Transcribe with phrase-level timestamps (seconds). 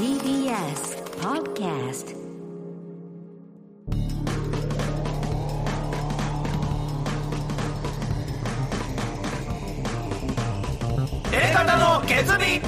[0.00, 2.16] TBS Podcast
[11.34, 12.62] 映画の決意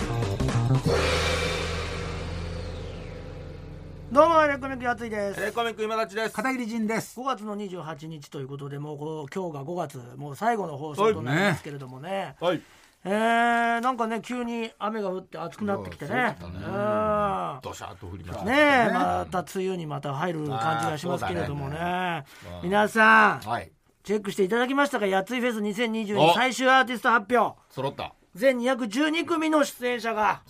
[4.13, 5.41] どうもエレコミックやついです。
[5.41, 6.35] エレコミック今立ちです。
[6.35, 7.19] 片桐仁です。
[7.19, 12.37] 5月の28日ということでもうこう今日が5月もう最後の放送となりますけれどもね。
[12.43, 12.61] はい
[13.05, 16.15] えー、なんかね急に雨が降って暑くなってきてね。
[16.15, 16.37] ね。
[16.41, 17.59] うん。
[17.63, 18.53] ドシャーっと降りましたね。
[18.89, 21.79] えまた梅雨にまた入る感じがしますけれどもね。
[21.81, 22.25] あ
[22.63, 23.73] 皆さんはい。
[24.05, 25.07] チェックしていただきましたか？
[25.07, 26.35] やついフェス2022お。
[26.35, 27.59] 最終アーティスト発表。
[27.71, 28.15] 揃った。
[28.35, 30.43] 全212組の出演者が。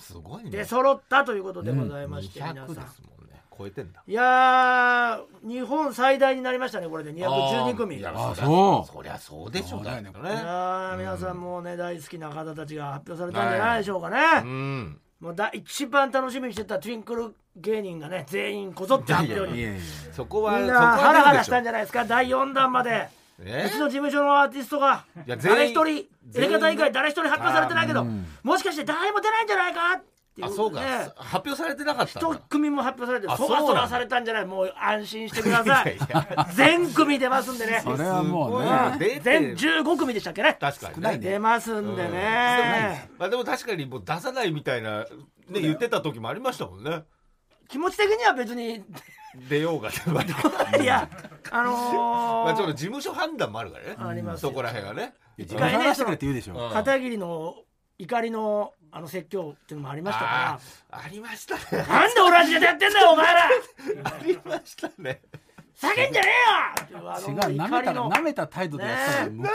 [0.44, 3.11] 出揃ったということでございまして、皆200さんですもんね
[3.62, 4.02] 超えてんだ。
[4.06, 7.12] いやー日本最大になりましたねこれで。
[7.12, 7.98] 212組。
[7.98, 8.92] いやあそう。
[8.92, 10.10] そりゃそうでしょそうだよね。
[10.12, 15.00] 皆さんもうね大好きな方たちが発表されたんじゃないでしょうかね、うん。
[15.20, 19.78] もうだ一番楽しみにしてたトゥインクル芸人がね全員こぞって発表に。
[20.12, 23.08] そこはみんそこはなハラハラしたんじゃないですか第4弾まで。
[23.44, 23.64] え？
[23.66, 30.00] うちの事務所のアーティストが誰一人エレカ大会誰一人発表されてないけどもしかして誰も出ないんじゃないか？
[30.32, 30.80] っていうあそうか。
[30.80, 34.46] ね発表されてなかったん一だ組も発表されてそらそらされたんじゃない。
[34.46, 35.96] もう安心してください。
[35.96, 37.80] いやいや全組出ますんでね。
[37.84, 38.62] それはもう
[38.98, 40.56] ね全15組でしたっけね。
[40.58, 41.18] 確かにね。
[41.18, 43.10] 出ますんでね。
[43.18, 47.04] まあでも確かにもう出さないみたいなね言ってた時もありましたもんね。
[47.68, 48.82] 気持ち的には別に。
[49.48, 49.88] 出ようが。
[50.78, 51.08] いや
[51.50, 53.96] あのまあちょっとー事務所判断もあるからね。
[53.98, 54.50] ありますよ。
[54.50, 55.14] そこら辺はね。
[55.38, 55.94] 自回ね
[56.72, 57.54] 片桐の
[57.98, 61.62] 怒りのあの説教っていうのもありましたかあーありましたね。
[61.72, 63.48] らなんでオランジでやってんだよお前ら。
[64.04, 65.22] ありましたね
[65.74, 66.28] 叫んじゃね
[66.90, 66.98] えよ！
[67.28, 69.50] 違う舐めたら舐めた態度でやったらねムカ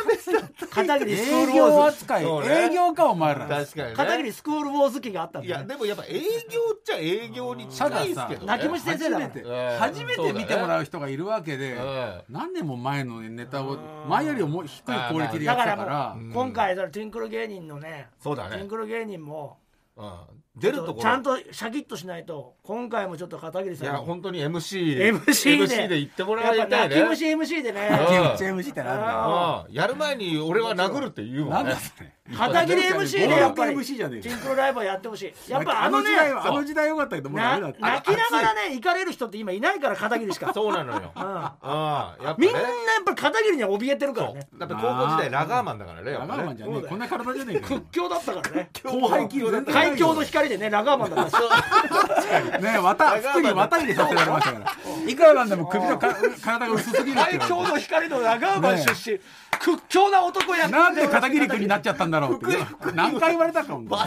[0.57, 1.87] つく片桐スクー営ルウォ業ーズ。
[1.89, 2.23] 扱い。
[2.23, 2.47] そう。
[2.47, 3.47] ね営業かお前ら。
[3.47, 3.93] 確かにね。
[3.95, 8.47] 片桐スクールウォーズ期があったんいやでもやっぱ営業っちゃ営業に近いですけどね。
[8.47, 9.41] 泣き虫先生だ初めて。
[9.41, 9.77] うん。
[9.79, 12.21] 初めて見てもらう人がいるわけでうん。
[12.29, 13.77] 何年も前のネタを
[14.07, 15.73] 前よりも低いクオリティでやだから。
[15.73, 18.49] ってたからもう今回だからトゥインクル芸人のねそうだね。
[18.51, 19.57] トゥインクル芸人も
[19.95, 20.13] うん
[20.59, 21.01] 出るところ。
[21.01, 23.93] ちゃんとシャキッとしないと今回もちょっと片桐いさんに。
[23.93, 25.87] や本当に MC MC で。
[25.87, 26.95] で言ってもらいたいね。
[27.01, 27.89] 泣き虫 MC でね。
[27.91, 28.37] うん。
[28.37, 34.29] チェムシってなやる前に俺は殴るって言うもんんだそれ片桐 MC でやっぱり僕 MC じゃねえか。
[34.29, 35.51] チンクロライブはやってほしい。
[35.51, 37.81] やっぱああのねの時代はあの時代よかったけどもうダなメだって。
[37.81, 40.51] 泣きながらね行かれる人って今いないから片桐しか。
[40.53, 41.11] そうなのよ。
[41.15, 41.21] うん。
[41.23, 44.47] ああやっぱみんなやねっぱ片桐には怯えてるからね。
[44.57, 48.69] だって高校時代ラガーマンだからねやラガーマンじゃねえこんな体じゃねえ屈強だったからね。
[48.83, 51.37] 後輩級海峡の光でねラガーマンだった。
[51.37, 51.41] し
[52.61, 54.73] ね綿服に綿入れさせられましたから。
[55.11, 56.13] いくらなんでも首のか
[56.43, 59.19] 体が薄すぎる海峡 の光のラガーマン出身
[59.59, 60.67] 屈強な男や。
[60.67, 62.57] なんで片桐君になっちゃったんだろうって。
[62.93, 63.97] 何回言われたかも。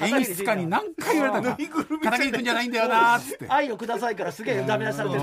[0.00, 1.58] 演出家に何回言われたか
[2.02, 3.46] 片桐君じゃないんだよなーっつって。
[3.48, 5.22] 愛をくださいからすげえダメ出しされてる。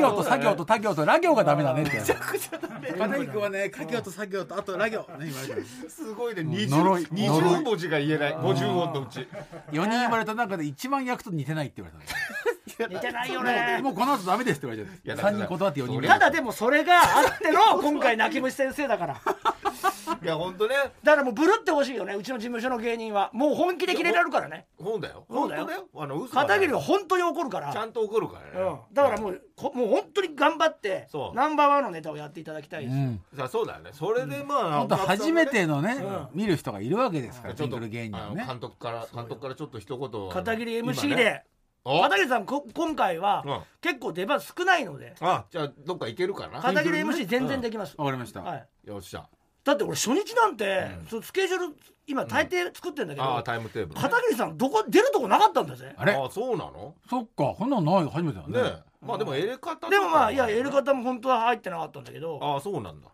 [0.00, 2.58] 業と作業と他業とラ行がダメだねって言われた
[2.98, 6.42] 片桐君はね家業と作業とあとラ行ね言われたすごいね。
[6.42, 7.04] 呪い20呪い。
[7.04, 8.34] 20文字が言えない。
[8.34, 9.28] 50音のうち。
[9.72, 13.80] 4人言われた中で一番役と似てないって言われた似てないよのね。
[13.82, 16.96] もうこの後ダメですって言われいやちゃった3人断って4人それただでもそれがあ
[17.34, 19.20] っての今回泣き虫先生だから。
[20.22, 20.74] いや本当ね。
[21.02, 23.30] だからもうブルってほしいよねうちの事務所の芸人は。
[23.32, 24.66] もう本気でキレられるからね。
[24.78, 25.24] そうだよ。
[25.30, 25.66] そうだよ。
[25.66, 25.88] 本当だよ。
[25.94, 27.72] あの嘘片桐は本当に怒るから。
[27.72, 28.68] ちゃんと怒るからね。
[28.68, 31.36] うん、だからもうこもう本当に頑張ってそう。
[31.36, 33.22] ナンバーワンのネタをやっていただきたいし、うん。
[33.36, 33.90] さあそうだよね。
[33.92, 36.28] それでまあ本当初めてのねうん。
[36.34, 38.44] 見る人がいるわけですからちょっと芸人ね。
[38.46, 43.60] 監督から監督からちょっと一言片桐今 MC ねで、お片桐さんこ今回は、うん。
[43.80, 45.14] 結構出番少ないので。
[45.20, 46.60] あじゃあどっか行けるかな？
[46.60, 48.42] 片桐 MC 全然できます、わかりました。
[48.42, 49.26] はい、よっしゃ。
[49.64, 51.76] だって俺初日なんて、そうスケジュール
[52.06, 54.00] 今大抵作ってんだけど、ああタイムテーブルね。
[54.00, 55.94] 片桐さんどこ出るとこなかったんだぜ。
[55.96, 56.12] あれ？
[56.14, 56.94] あそうなの？
[57.08, 57.54] そっか。
[57.56, 58.62] こんなのない初めてだね。
[58.62, 59.06] ねえ。
[59.06, 63.08] まあでもエレカタでもまあいややり方も本当は入ってなかったんだけどああそうなんだ。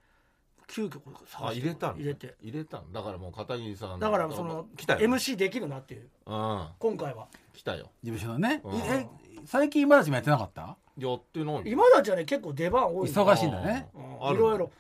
[0.69, 2.35] 急遽これ探してあ入れたの入れて。
[2.41, 3.03] 入れたのだ。
[3.03, 6.09] からもう片桐さんだからその来たよ MC できるなっていう。
[6.27, 6.67] うん。
[6.79, 7.91] 今回は来たよ。
[8.03, 8.61] 事務所のね。
[8.63, 8.79] うん。
[8.79, 9.09] え
[9.47, 10.77] 最近今たちもやってなかった？
[10.99, 13.89] やってない今たちはね結構出番多い忙しいんだね。
[13.95, 14.35] うん。
[14.35, 14.71] いろいろ。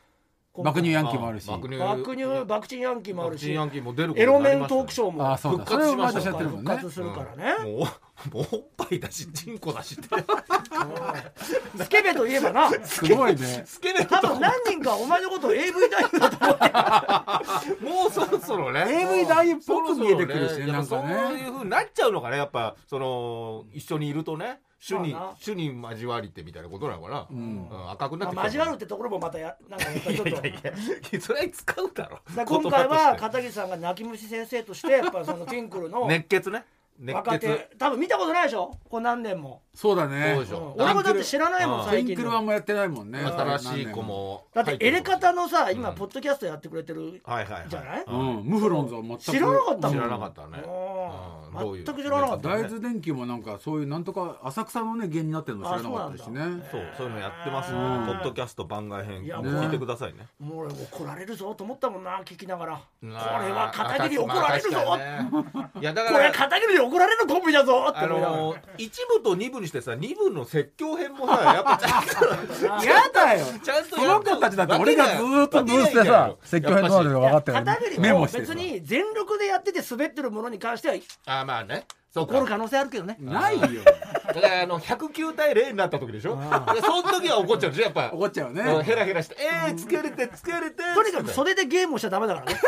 [0.58, 1.46] 爆乳ヤンキーもあるし。
[1.48, 3.40] 爆乳爆乳爆チンヤンキーもあるし。
[3.42, 5.64] 爆乳ヤンキーも出ることエロになりましたねメントークショーもあそうだ。
[5.64, 6.70] 復活しました年やってるもんね。
[6.72, 7.86] 復活するからね、もう
[8.32, 10.08] もうおっぱいだしチンコだしって。
[11.84, 12.70] スケベといえばな。
[12.84, 13.62] すごいね。
[13.66, 18.86] スケベ多分何人かお前のことを AV 男優だと思ってもうそろそろね。
[18.88, 21.28] AV 男優っぽく見えてくるしねそろそろなんかね。
[21.28, 25.34] そういうふうになっちゃうのかねやっぱその一緒にいるとね種にまあな。
[25.42, 27.26] 種に交わりってみたいなことなのかな、ん。
[27.30, 27.34] う
[27.76, 30.30] ん赤くなってまあ交わるってところもまたやなんかやっぱりちょっと。
[30.30, 30.54] いやい
[31.12, 36.64] やそれは使うだろだから今回は片桐さんが泣き虫先生としてやっぱそのティンクルの熱血ね
[36.98, 37.40] 熱若血。
[37.40, 38.76] 手多分見たことないでしょ？
[38.88, 40.32] こう何年も、そうだね。
[40.32, 40.74] うんそうでしょ。
[40.78, 41.88] 俺もだって知らないもうん。
[41.88, 43.20] んテンクルのワンもやってないもんね。
[43.20, 44.44] 新しい子も。
[44.54, 45.94] だってエレカタのさ今うん。
[45.96, 47.68] ポッドキャストやってくれてるはいはいはい。
[47.68, 48.04] じゃない？
[48.06, 48.44] うん。
[48.44, 49.22] ムフロンズは全く。
[49.22, 49.96] 知らなかったもん。
[49.96, 50.62] 知らなかったね。
[50.64, 51.58] うん。
[51.58, 51.66] うん。
[51.66, 51.84] どういう？
[51.84, 56.40] 全く知らなかった大豆電機もなんかそういうなんとか浅草のね芸になってるの知らなかったしね。
[56.70, 57.70] そうそういうのやってます。
[57.72, 57.82] ポうん。
[58.18, 59.24] ッドキャスト番外編。
[59.24, 60.26] いや聞いてくださいね。
[60.38, 62.74] もう俺怒られるぞと思ったもんな聞きながら。
[62.76, 64.78] これこは片桐怒られるぞ。
[65.80, 68.42] いやだかこれら片桐に怒られるコンビだぞってあ思いながら。
[68.42, 73.46] の一部と二部にしてさ二部の説教編もさ やっぱちゃんとやだよ。
[73.62, 80.94] ちゃんとその子たちだって俺がずーっとブースでさ説教編のあるの分かってる片桐メモしてさも別に全力でやってて滑ってるものに関しては
[81.26, 81.86] あまあね。
[82.14, 82.32] そうか。
[82.34, 83.16] 怒る可能性あるけどね。
[83.20, 83.82] ないよ。
[84.26, 86.36] だからあの109対0になった時でしょ？
[86.74, 88.10] でその時は怒っちゃうでしょやっぱ。
[88.12, 88.62] 怒っちゃうね。
[88.62, 92.58] うんヘラヘラしてえー疲れて疲れてとにかく袖でゲームをしちゃダメだからね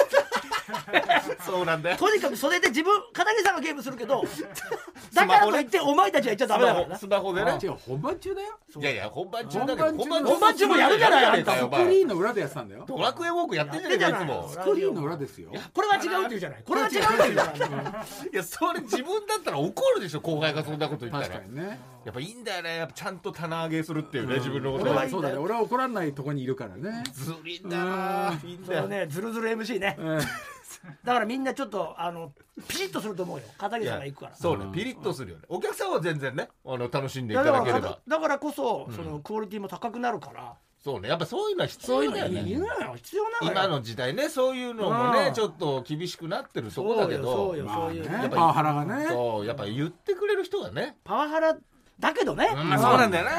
[1.44, 1.96] そうなんだよ。
[1.96, 4.22] とにかく袖で自分片桐さんがゲームするけど
[5.14, 7.58] だからといってお前たちは言っちゃダメだからなスマホでね。
[7.62, 8.58] 違う本番中だよ。
[8.76, 12.84] いやいや本番中だけど本番中本番中もやるじゃないあんスクリ前ーンの裏でやってたんだよ。
[12.86, 14.48] ドラクエウォークやってんじゃねえかいつも。
[14.50, 15.50] スクリーンの裏ですよ。
[15.74, 16.62] これは違うって言うじゃない。
[16.64, 17.94] これは違うって言うじゃない。
[18.32, 21.34] いやそれ自分だったら怒るでしょ後輩がそんなこと言ったら。
[21.34, 21.80] 確かにね。
[22.04, 22.76] やっぱいいんだよね。
[22.76, 24.90] やっぱちゃんと棚上げするっていうね自分のこと。
[24.90, 25.36] はそうだね。
[25.36, 27.04] 俺は怒らないとこにいるからね。
[27.12, 28.64] ずるいんだないいん。
[28.64, 29.10] それはだよね。
[29.10, 29.96] ズルズル MC ね。
[29.98, 30.20] うん
[31.04, 32.32] だからみんなちょっとあの
[32.68, 33.44] ピシッとすると思うよ。
[33.58, 34.36] 片桐さんが行くから。
[34.36, 34.66] そうね。
[34.72, 35.44] ピリッとするよね。
[35.48, 37.98] お客さんは全然ねあの楽しんでいだただければ。
[38.06, 40.54] だからこそそのクオリティも高くなるから。
[40.82, 41.08] そうね。
[41.08, 42.42] やっぱそういうのは必要だよね。
[42.42, 45.34] 必要な今の時代ねそういうのもねうん。
[45.34, 47.34] ちょっと厳しくなってるとこそうよだけど。
[47.34, 49.06] そうよまあそういうねやっぱりパワハラがね。
[49.08, 50.96] そうやっぱ言ってくれる人がね。
[51.04, 51.56] パワハラ
[52.00, 52.48] だけどね。
[52.54, 52.78] うん。
[52.78, 53.30] そうなんだよね。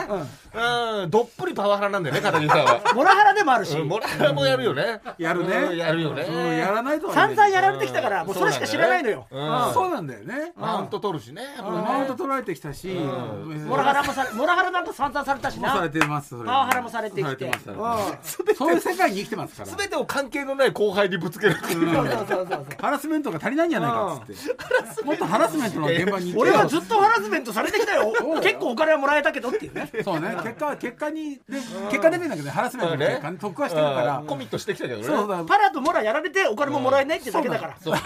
[1.04, 1.10] うん。
[1.10, 2.82] どっぷりパワハラなんだよね片桐さんは。
[2.94, 3.78] モラハラでもあるし。
[3.78, 3.88] うん。
[3.88, 5.00] モラハラもやるよね。
[5.18, 5.50] やるうん。
[5.50, 6.24] ねやるよね。
[6.24, 6.58] うん。
[6.58, 9.28] やらないとは散ね々やられてきたからもうそれしか知らないのよ。
[9.32, 9.72] そうなんだよね。
[9.72, 9.74] うん。
[9.74, 10.52] そうなんだよね。
[10.58, 12.90] マウント取るしねマウント取られてきたし。
[12.90, 13.66] うん。
[13.66, 15.70] モラハラもされモラハラなんか散々されたしな。
[15.70, 17.52] もされてますそれパワハラもされてきて。
[17.52, 18.56] されてますされてうん。
[18.56, 19.70] ますそういう世界に生きてますから。
[19.78, 21.96] 全てを関係のない後輩にぶつけるっていう。
[21.96, 28.12] そうそうそうそうそうハラスメントが足りないんじゃないかっつってもっとハラスメントの現場に行って俺はずっとハラスメントされてきたよ
[28.50, 29.92] 結構お金はもらえたけどっていうね。
[30.04, 30.36] そうね。
[30.44, 31.42] 結果結果にで
[31.90, 34.18] 結果出てんだけどねハラスメントの結果に特化してるから。
[34.18, 34.28] うん。
[34.28, 35.04] コミットしてきたけどね。
[35.06, 35.44] そうだ。
[35.44, 37.78] パラとモラやられてお金ももらえないってだけだから。
[37.82, 38.02] そうね。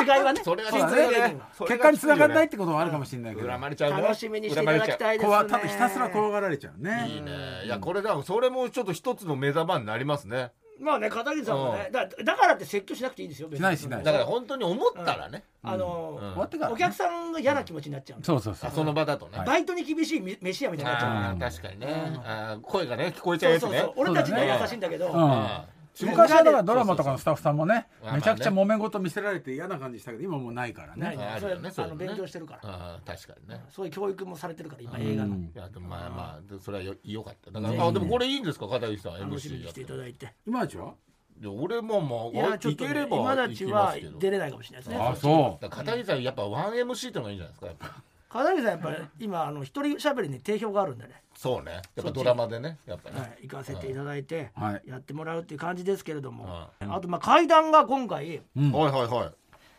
[0.00, 0.40] 違いはね。
[0.42, 1.40] それが実実際ね。
[1.58, 4.02] 結果に繋がらないってことはあるかもしれないけど恨まれちゃうね。
[4.02, 5.68] 楽しみにしていただきたいですね。
[5.68, 7.30] ひたすら怖がられちゃういいね。
[7.30, 14.02] ねいやこれだそれもちょっと一つの目玉になりますねまあね片桐さんもねだだからって説教しなくていいんですよしないしない。
[14.02, 15.44] だから本当に思ったらね。
[15.62, 16.28] あのうん。
[16.30, 18.70] 終わってからお客さんが嫌な気持ちになっちゃうんですそうそうそう。
[18.70, 19.42] あその場だとね。
[19.46, 22.58] バイトに厳しい飯屋みたいになっちゃう確かにね。
[22.62, 23.68] 声がね聞こえちゃうやつね。
[23.68, 23.94] そうそうそう。
[23.96, 25.08] 俺たちには優しいんだけど。
[25.08, 25.14] うん。
[25.14, 25.66] あ
[26.02, 31.16] 昔はだからドラマとかのスタッフさんもねめちゃくちゃ揉め事見せられて嫌な感じしたけど今もうないからね。
[31.18, 31.72] あね。
[31.76, 33.00] の勉強してるから。
[33.04, 33.62] 確かにね。
[33.70, 35.34] そういう教育もされてるから今映画の。
[35.34, 35.42] うん。
[35.42, 37.50] いやでもまあまあでそれはよよかった。
[37.50, 38.68] だからあでもこれいいんですか？
[38.68, 40.32] 片桐さん MC にしていやってただいて。
[40.46, 40.94] 今ちは？
[41.38, 44.18] で俺もまあいやちょっとねいければ今た行ちはきますけど。
[44.18, 45.04] 出れないかもしれないですね。
[45.04, 45.68] あそう。
[45.68, 48.02] 片桐さんやっぱ 1MC ってのがいいんじゃないですかやっぱ。
[48.28, 51.80] 片桐さんやっぱり今あの一人喋りに定評があるんでねそうね。
[51.96, 53.18] やっぱドラマでねやっぱね。
[53.18, 54.82] はい、行かせていただいてはい。
[54.86, 58.72] やってもらうっていう感じですけれども、うあとまあ階段が今回うん。
[58.72, 59.32] はいはいは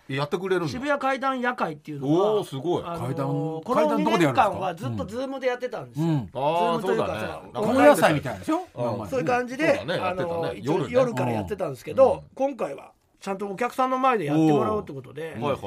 [0.09, 0.15] い。
[0.15, 0.71] やってくれるんだ。
[0.71, 2.83] 渋谷階段夜会っていうのおがおすごい。
[2.83, 4.43] あの階段この階段2どこでやるんですか？
[4.49, 6.15] 年間はずっとズームでやってたんですよ、うん。
[6.17, 7.21] あズーあムというかそうだね。
[7.21, 8.67] さ高野菜みたいでしょ？
[9.01, 9.07] うん。
[9.07, 9.97] そういう感じで、ね。
[9.97, 10.91] やあの一応夜ね。
[10.93, 15.59] 夜からやってたんですけど、今回はちゃんとお客さんの前でやってもらおうってことで、はいはい。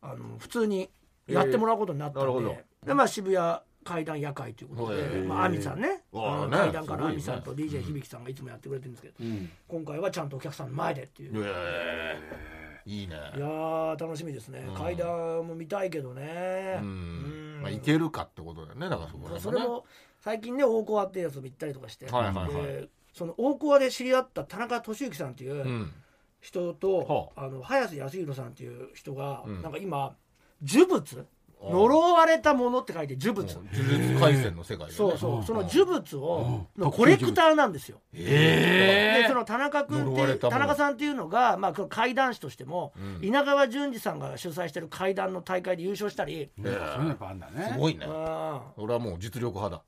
[0.00, 0.88] あの普通に
[1.28, 2.86] やってもらうことになったんで,、えー。
[2.86, 6.02] でまあ、渋谷階段夜会ということで、まあ、亜美さんね。
[6.12, 9.50] 階段から亜美さんと DJ 響さんがいつもやってくれてるんですけど、うん。
[9.68, 13.14] 今回はちゃんとお客さんの前でっていう、ええいいね。
[13.36, 14.74] いやー楽しみですね、うん。
[14.74, 15.08] 階段
[15.46, 17.58] も見たいけどね、ううん。
[17.58, 18.88] んまあいけるかってことだよね。
[18.88, 19.84] だからそこら辺ねそれも
[20.20, 25.92] 最近ね大コアっていうやつも行ったりとかして、はその大コアで知り合った田中俊之さんっていううん。
[26.40, 29.62] 人と、あの早瀬康弘さんっていう人が、うん。
[29.62, 30.14] なんか今
[30.62, 31.26] 呪物
[31.62, 34.92] 呪われたものって書いて呪物、呪術廻戦の世界ね。
[34.92, 36.82] そうそう、その呪物を、うん。
[36.82, 38.00] のコレクターなんですよ。
[38.12, 43.26] えでその田中君って田中さんっていうのが、まあ、この怪談師としても、うん。
[43.26, 47.70] 稲川淳二さんが主催してる怪談の大会で優勝したり、そういうのやっぱあんだね。
[47.72, 48.06] すごいね。
[48.06, 49.82] あ俺はもう実力派だ。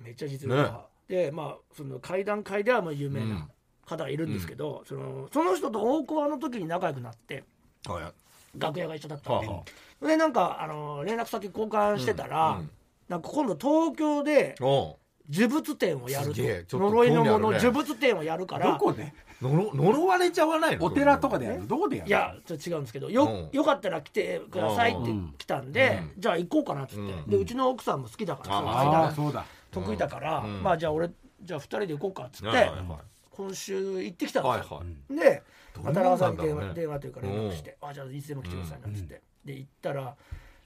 [0.00, 3.48] ーめっちゃ実力派、でまあその怪談界ではもう有名な
[3.86, 7.44] 方がいるんですけど、そのその人と大コアの時に仲良くなって
[7.86, 8.12] はい。
[8.58, 9.62] 楽屋が一緒だったんで、は
[10.00, 12.58] でなんかあの連絡先交換してたら、うん。
[12.58, 12.70] うん
[13.08, 14.96] なんか今度東京でお
[15.30, 16.34] 呪物展をやる
[16.66, 16.76] と。
[16.76, 18.72] 呪いのもの、呪物展をやるから。
[18.72, 20.84] どこで呪呪われちゃわないの？
[20.84, 21.68] お寺とかでやる？
[21.68, 22.08] どこでやる？
[22.08, 23.56] いやちょっと違うんですけどよ,、うん。
[23.56, 25.34] よかったら来てくださいってうん。
[25.38, 26.20] 来たんで、うん。
[26.20, 27.30] じゃあ行こうかなっつって、うん。
[27.30, 29.44] でうちの奥さんも好きだからあそうだ。
[29.70, 30.64] 得意だから、うん。
[30.64, 31.08] まあじゃあ俺
[31.42, 32.86] じゃあ2人で行こうかっつって、はいはいはい。
[33.30, 35.32] 今週行ってきたんですよ、はいはい。
[35.32, 35.42] で
[35.76, 40.16] どんな田中さん電話電話というか連絡して「あじゃあいつでも来てください」なんつって、で行ったら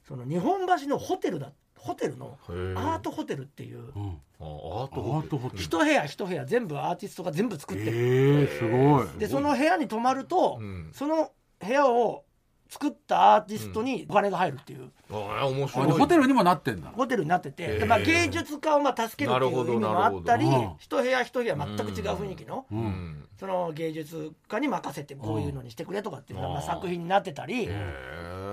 [0.07, 4.21] その日本橋のホテルだホテルのアートホテルっていううん。
[4.38, 5.29] あアートアホテル。
[5.29, 5.62] ートホテル。
[5.62, 9.07] 一部屋一部屋全部アーティストが全部作ってる、ええすごい。
[9.19, 10.90] でその部屋に泊まると、うん。
[10.93, 12.25] その部屋を
[12.71, 14.91] 作ったアーティストにお金が入るっていう。
[15.11, 15.87] ああ面あ白い。
[15.89, 16.93] でホテルにもなってんだ。
[16.95, 20.47] ホテルになってて、まあ、芸術家をまあ助けるっていう意味もあったり
[20.79, 22.83] 一部屋一部屋全く違う雰囲気の、ううん。
[22.83, 27.67] んその芸術家に任せてこういうのにしてくれとかっていうのがまあうん作品になってたり、へ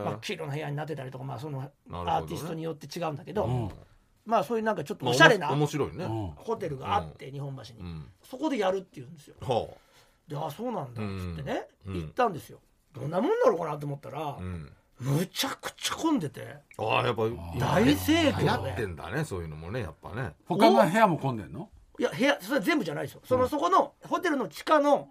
[0.03, 3.69] まあ、え黄色の部屋になってたりとか、まあ、そのアーティストによって違うんだけど、うん。
[4.25, 8.05] まあそういうなんかちょっとまあおしゃれな面白いねうんホテルがあって日本橋に、うん。
[8.23, 9.35] そこでやるっていうんですよ。
[9.41, 9.67] は
[10.27, 11.93] であそうなんだっつってね、うん。
[12.01, 12.59] 行ったんですよ
[12.97, 14.71] どんなもんだろうかなと思ったらあ、うん。
[14.99, 16.55] むちゃくちゃ混んでて。
[16.77, 18.41] ああやっぱ大盛況で。
[18.43, 20.33] 流行ってんだねそういうのもねやっぱね。
[20.47, 21.69] 他の部屋も混んでんの？
[21.99, 23.21] いや部屋それ全部じゃないですよ。
[23.23, 25.09] その、そこのホテルの地下の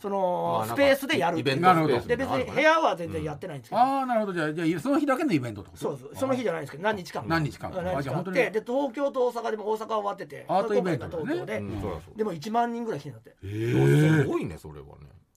[0.00, 4.32] そのスペースでやるイベントなるほどスペースで別に部屋は全然やってないんですけど、ああなるほど。
[4.32, 5.82] じゃあじゃあその日だけのイベントってこと？
[5.82, 6.16] そうそう。
[6.16, 8.36] その日じゃないんですけど何日間何日間うん何日間あっあじゃあ本当に。
[8.36, 11.22] てで東京と大阪でも大阪は終わっててアートイベントだね。
[11.22, 11.80] 今回が東京で、うん。
[11.80, 12.18] そりゃそう。
[12.18, 13.36] でも1万人ぐらい来てんだって。
[13.40, 14.92] すごいねそれはね。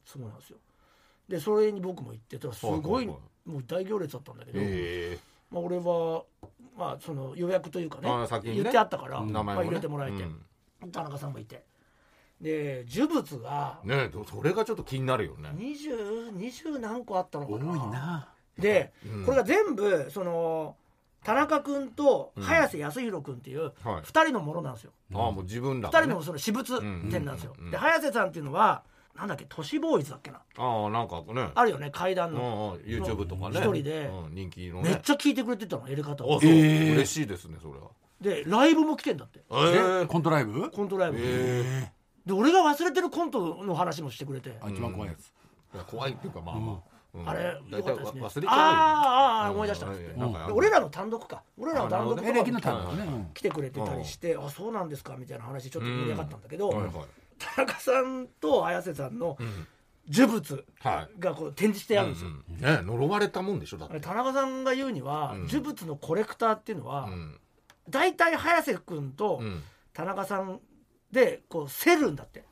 [0.05, 0.57] そうなんですよ
[1.27, 5.17] でそれに僕も行ってたらすごいもう大行列だったんだけど、へ
[5.51, 6.23] まあ、俺は、
[6.77, 8.09] まあ、その予約というかね
[8.43, 10.91] 言ってあったから、まあ、入れてもらえて、うん。
[10.91, 11.63] 田中さんもいて。
[12.41, 15.49] で呪物がえねえそれがちょっと気になるよね。
[15.55, 17.87] 20, 20何個あったのか多いな。
[17.87, 19.25] なで、うん。
[19.25, 20.75] これが全部その
[21.23, 23.73] 田中君と早瀬康弘君っていうはい。
[24.01, 27.71] 2人のものなんですよ、ああもう自分だ2人のその私物展なんですよ、うん。
[27.71, 28.83] で早瀬さんっていうのは
[29.15, 29.45] なんだっけ？
[29.47, 30.41] 都市ボーイズだっけな？
[30.57, 31.49] ああなんかね。
[31.53, 33.59] あるよね階段うんの、うん YouTube とかね。
[33.59, 34.07] 一人で。
[34.07, 36.93] うん人気のめっねちゃ聞いてくれてたのやり方をあそうえー。
[36.93, 37.89] 嬉しいですねそれは。
[38.19, 39.41] でライブも来てんだって。
[39.51, 40.71] ええコントライブ？
[40.71, 41.91] コントライブ、え
[42.25, 45.27] で俺が忘れてるコントの話もしてくれて、あ一番怖いやつ。
[45.75, 46.75] いや怖いっていうかまあまあ。
[47.15, 47.29] うん。
[47.29, 48.21] あれ大体よかったですね。
[48.21, 48.49] 忘れちゃうよ。
[48.49, 49.87] あーあー思い出した。
[49.87, 50.33] っつって、うん。
[50.33, 51.43] なん俺らの単独か。
[51.59, 52.17] 俺らの単独
[53.33, 56.93] 来てくれてたりして、あそうなんですかみたいな話ちょっと盛り上がったんだけど、はいはい
[57.37, 59.67] 田中さんと綾瀬さんのん。
[60.09, 61.19] 呪物はい。
[61.19, 63.93] がこう展示してあるんですよ、うんね呪われたもんでしょだって。
[63.93, 65.47] あれ田中さんが言うには、うん。
[65.47, 67.39] 呪物のコレクターっていうのは、うん。
[67.89, 69.63] 大体早瀬君とうん。
[69.93, 70.59] 田中さん
[71.11, 72.43] でこう競るんだって、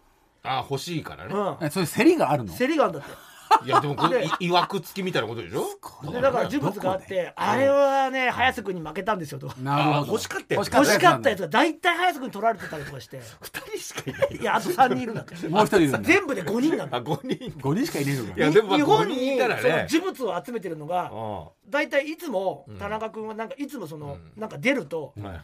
[0.44, 1.34] あ欲しいからね。
[1.34, 2.54] うん、えそういう競りがあるの？
[2.56, 3.16] 競りがあるんだって
[3.65, 5.65] いやでもこれでいいわくつきみたいなことでしょ？
[6.12, 9.50] でだから呪物があってあれはね早瀬君に負けたんですよと。
[9.50, 10.12] あなるほど。
[10.13, 13.22] 欲しかったやつ欲しかったやつつが大体早瀬君に取られてたりとかして。
[13.41, 15.48] 二人しかいないいやあと3人いるんだって。
[15.48, 16.00] もう一人いるんだ。
[16.00, 16.98] 全部で5人なんだ。
[16.98, 17.36] あ五人。
[17.36, 18.34] 5人しかいねえのか。
[18.36, 22.77] いやでもまあ日本5人にいたらそのね呪物を集めてるのがあ大体いつもうん。
[22.77, 24.41] 田中君はなんかいつもそのうん。
[24.41, 25.43] なんか出るとあはいはい。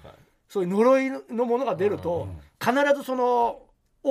[0.49, 3.59] そういう呪いのものが出ると必ずその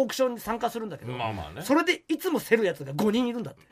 [0.01, 1.63] オークションに参加するんだけどまあまあね。
[1.63, 3.63] それでいつも競るやつが5人いるんだって。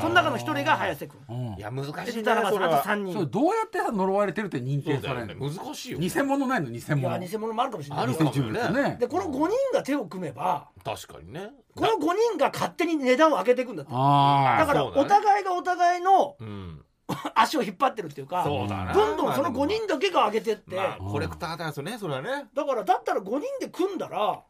[0.00, 1.20] その中の1人が早瀬君。
[1.28, 2.82] うんいや難しいねあとそれは。
[2.82, 5.02] 3それ人どうやってさ呪われてるって認そうだよね。
[5.02, 6.70] 定されるの難しいよ偽物ないの？
[6.70, 8.04] 偽いや物偽物もあるかもしれない。
[8.04, 8.96] あるかもね。
[9.00, 11.50] でこの5人が手を組めば確かにね。
[11.74, 11.98] この5
[12.30, 13.92] 人が勝手に値段を上げていくんだって。
[13.94, 16.84] あだからお互いがお互いのうん。
[17.34, 18.92] 足を引っ張ってるっていうかそうだな。
[18.92, 20.76] どんどんその5人だけが上げてって。
[20.76, 22.46] まあコレクターだよねそれはね。
[22.54, 24.40] だからだったら5人で組んだらあ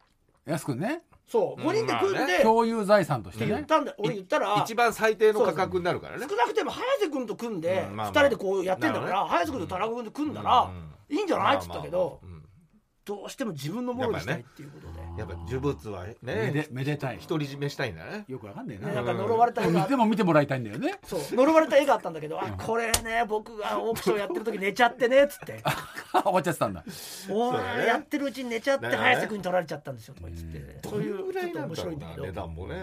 [0.45, 1.61] 安くねそう。
[1.61, 3.51] 5人で組んまあでっ共有財産としててね。
[3.55, 6.25] 言ったんだ俺言ったら一番最低の価格になるからね。
[6.29, 8.25] 少なくても早瀬君と組んでうんまあ2まあ。
[8.27, 10.69] 人でこうやってんだかなるほどら早瀬君と田中君と組んだら
[11.09, 11.55] いいんじゃない？
[11.57, 12.40] っつったけどまあまあまあうん
[13.03, 15.01] どうしても自分のものにしたいっていうことで。
[15.17, 17.19] やっぱ呪物はめねでめでたい。
[17.19, 20.99] 独り占めしたいんだねよくわかんねえねななんか呪われた絵がでも見てもらいたいんだよね。
[21.03, 21.19] そう。
[21.35, 25.61] 呪われた絵があったんだけどあこれね僕がオークションやってる時寝ちゃってねっつって。
[26.13, 26.83] 終わっちゃってたんだ。
[27.29, 30.59] おだやってるうちに寝ちゃって早瀬君に取られちゃったんですよとか言って。
[30.81, 32.75] どそういうんぐらいちょっと面なんだろう白いんだけどな値段もね。
[32.75, 32.81] わ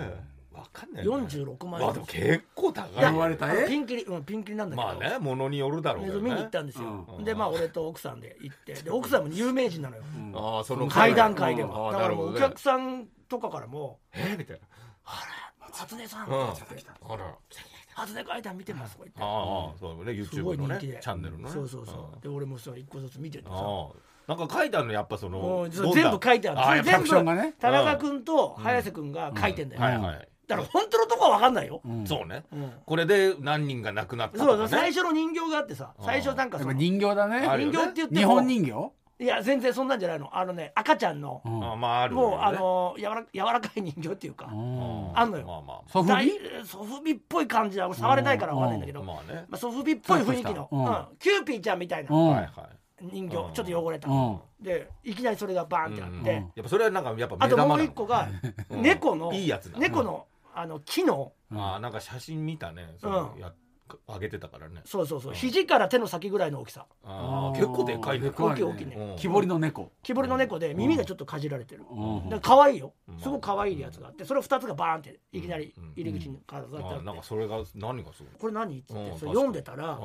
[0.73, 1.11] かんないね。
[1.11, 1.87] 46万円。
[1.87, 4.89] まあでも結構高いいや呪われた絵ピンキリうんピンキリなんだけど。
[4.89, 6.13] まあねものによるだろうね。
[6.13, 7.25] ね見に行ったんですよ、うん。
[7.25, 8.75] でまあ俺と奥さんで行って。
[8.75, 10.03] で奥さんも有名人なのよ、
[10.35, 14.37] ああその階段階であはあだからもうお客さんとかからもえ？
[14.39, 14.61] みたい
[15.73, 17.35] 「初音さん」ってあら
[17.95, 19.21] 「初音階段見てます」とか言って。
[19.23, 20.99] ああそうねすご YouTube のねい人気で。
[21.01, 21.51] チャンネルのね。
[21.51, 22.23] そうそうそう。
[22.23, 23.51] で俺もその一個ずつ見ててさ。
[23.53, 23.89] ああ
[24.29, 26.59] なんか書いてあるのやっぱその全部書いてある。
[26.59, 27.53] ああやっぱ全アクションがね。
[27.53, 32.07] 部田中君と早瀬君が書いてんだよ、はいはいだから本当のとこは分かんないよ、うん。
[32.07, 32.43] そうね。
[32.53, 32.73] うん。
[32.87, 37.47] これで何人が亡くなったとそうかね最初の人形があってさ最初なんかやっぱその人形だね。
[37.47, 37.79] あるよね。
[37.79, 38.21] 人形って言っても。
[38.21, 38.93] 日本人形？
[39.21, 40.35] いや全然そんなんじゃないの。
[40.35, 41.73] あのね赤ちゃんのうん。
[41.73, 42.29] あまああるよね。
[42.29, 45.19] もうあの柔ら柔らかい人形っていうかうん。
[45.19, 45.47] あんのよ。
[45.47, 46.33] まあまあソフ大ビ
[46.65, 49.45] ソフビっぽい感じは触れないからわかんないんだけど、ままあね。
[49.51, 50.85] あ、ソフビっぽい雰囲気の、うん。
[50.85, 51.05] うん。
[51.19, 52.17] キューピーちゃんみたいな。
[52.17, 52.53] うんはいはい。
[53.01, 53.53] 人形、うん。
[53.53, 54.39] ちょっと汚れた、うん。
[54.61, 58.29] でいきなりそれがバーンってあって、うんやっぱそれはなんかやっぱ目あともう一個が
[58.71, 58.83] うん。
[58.83, 60.27] 猫の、いいやつだ猫の
[60.61, 62.97] あの木のああなんか写真見たね。
[63.01, 63.53] そのや
[64.07, 64.83] 上げてたからね。
[64.85, 65.35] そうそうそう。
[65.35, 66.85] 肘から手の先ぐらいの大きさ。
[67.05, 68.29] ああ結構でかいね。
[68.29, 68.53] でかいね。
[68.53, 68.97] 大きい大きいね。
[68.97, 69.17] うん。
[69.17, 69.93] 木彫りの猫。
[70.03, 72.29] 木彫りの猫で耳がちょっとかじられてる、うん。
[72.29, 72.93] だから可愛いよ。
[73.09, 73.19] うん。
[73.19, 78.79] すごく可愛いやつがあってそれ2つがバーンっていきなり入り口に飾ってああってあなんかそれが何がすごいこれ何？
[78.79, 79.99] って言ってうんそれ読んでたらあ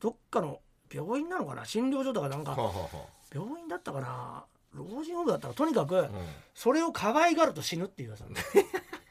[0.00, 0.60] どっかの
[0.90, 1.64] 病院なのかな？
[1.64, 2.88] 診療所とかなんかあはあは
[3.34, 4.44] 病院だったかな？
[4.72, 6.10] 老人ホームだったらとにかくあはあ
[6.54, 8.32] それを可愛がると死ぬっていうやつなん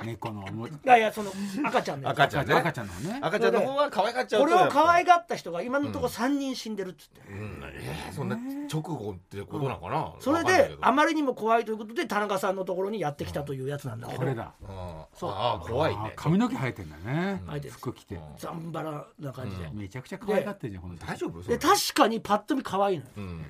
[0.03, 1.31] 猫の思いいやいやその
[1.63, 2.17] 赤ちゃんのやつ。
[2.17, 2.55] 赤ちゃんね。
[2.55, 3.19] 赤ちゃんのね。
[3.21, 7.61] 赤ちゃんの方は可愛がっちゃうことれを可愛ががった人が今のところ3人死んでるっつって、うん。
[7.73, 8.37] えーそんな
[8.71, 10.13] 直後ってことなのかな？
[10.19, 14.53] それであまりにも怖いということで田中さんのところにやってきたというやつなんだけど、これだ。
[14.63, 15.31] あそう。
[15.31, 16.13] ああ怖いね。
[16.15, 17.41] 髪の毛生えてんだね。
[17.47, 17.73] 生えてる。
[17.73, 18.15] 服着て。
[18.15, 18.19] う。
[18.19, 21.41] んザンバラな感じで、めちゃくちゃ可愛がってんじゃんこの人大丈夫？
[21.43, 23.09] で確かにパッと見可愛いのよ。
[23.17, 23.45] うん。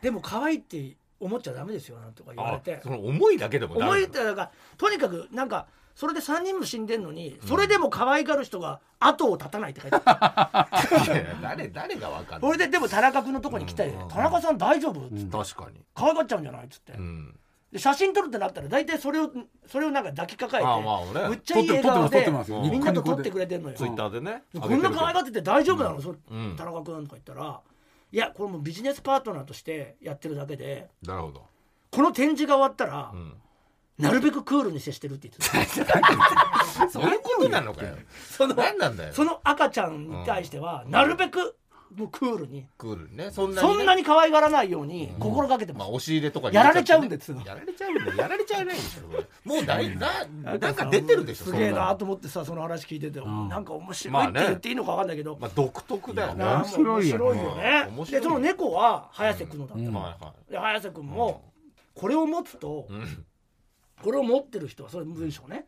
[0.00, 11.26] でも可愛いって思っちゃダメですよなんとか言われあてその思いだけでもダメ思いってなんかとにかくなんかそれで3人も死んでんのに、それでも可愛がる人が後を絶たないって書いてある。
[11.40, 12.52] 誰誰がわかんない。
[12.52, 15.54] それででも田中君のとこに来てうん「田中さん大丈夫?」っつって。
[15.54, 17.38] 確かに「可愛がっちゃうんじゃない?」っつって、うん。
[17.72, 19.30] で写真撮るってなったら大体それを
[19.66, 21.28] それをなんか抱きかかえて、ああまあね。
[21.30, 22.30] むっちゃいい笑顔撮ってで
[22.70, 23.76] みんなと撮ってくれてんのよ。
[23.76, 24.42] ツイッターでね。
[24.60, 26.54] こんな可愛がってて大丈夫なの、そうん。
[26.58, 27.58] 田中君とか言ったら
[28.16, 31.42] 「いやこれもうビジネスパートナーとしてやってるだけでなるほど。
[31.90, 33.34] この展示が終わったら、うん。
[33.98, 36.88] なるべくクールに接してる」って言ってた。
[36.88, 37.94] そういうことなのかよ。
[38.30, 39.12] その何なんだよ。
[39.12, 41.58] その赤ちゃんに対しては、なるべく
[41.96, 43.30] もうクールに、クールにね。
[43.30, 43.74] そんなにね。
[43.74, 46.54] そんなに可愛がらないように心がけてます、まあ押し入れとかに。
[46.54, 49.48] やられちゃうんですやられちゃうんだよやられちゃわないでしょ。
[49.48, 50.08] もうだいな
[50.58, 53.48] なんか出てるでしょすげえなと思ってさその話聞いてて、ん。
[53.48, 54.40] なんか面白まあね。
[54.40, 56.44] いって言っていいのか分かんないけど、まあ独特だよね。
[56.44, 57.24] 面白いよね。
[57.24, 57.86] 面白いよね。
[57.88, 61.42] 面白いでその猫は早瀬君のだった、いはで早瀬君も
[61.94, 63.24] これを持つと、いうん。
[64.02, 65.66] これを持ってる人はそれ文章ね、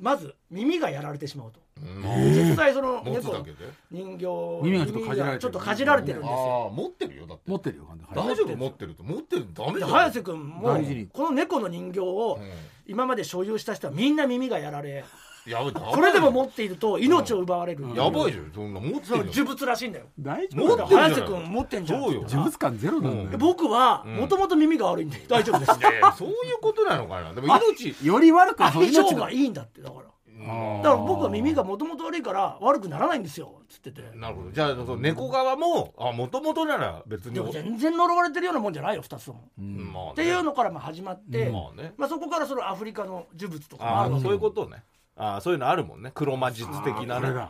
[0.00, 2.32] まず耳がやられてしまうと、うん。
[2.32, 3.44] 実際その猫
[3.90, 4.26] 人形
[4.62, 5.40] 耳がちょっとかじられてる。
[5.40, 6.68] ちょっとかじられてるんですあよ。
[6.70, 7.50] あ持ってるよだって。
[7.50, 8.56] 持ってるよ大丈夫？
[8.56, 9.90] 持ってると持ってるダメじゃん。
[9.90, 10.78] で早瀬君も
[11.12, 12.50] この猫の人形をうん。
[12.90, 15.04] 今まで所有した人はみんな耳がやられ
[15.48, 15.94] やばい。
[15.94, 18.52] それでも持っていると命を奪われる、やばいじゃん。
[18.54, 20.06] そんな持ってる呪物らしいんだよ。
[20.18, 22.02] 大丈持夫早瀬君持ってんじゃん。
[22.02, 22.24] そうよ。
[22.28, 24.16] 呪物感ゼロなんだでよ僕はん。
[24.16, 25.72] もともと耳が悪いんで大丈夫です。
[26.18, 27.32] そういうことなのかな。
[27.32, 29.30] でも命より悪くは相性が。
[29.30, 30.04] いいんだってだから。
[30.26, 30.82] うん。
[30.82, 33.62] だから僕は耳がもともと悪いから悪くならないんですよ。
[33.68, 34.02] つってて。
[34.14, 34.50] なるほど。
[34.52, 37.34] じゃあその猫側もあもともとなら別に。
[37.34, 39.92] でも全然呪われてるようなもんじゃないよ2つとも、うん。
[39.92, 40.10] まあね。
[40.12, 41.92] っていうのからまあ始まって、まあね。
[41.96, 44.84] まあ、そこからそのアフリカの呪物とかもああそういうことね
[45.18, 46.12] ああそういうのあるもんね。
[46.14, 47.48] 黒魔術的なね。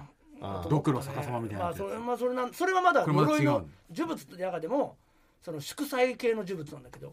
[0.70, 3.66] ドクロ逆さまみたいなまあそれまあそれなんそれはまだ呪いの。
[3.94, 4.96] 呪物の中でも
[5.42, 7.12] その祝祭系の呪物なんだけど。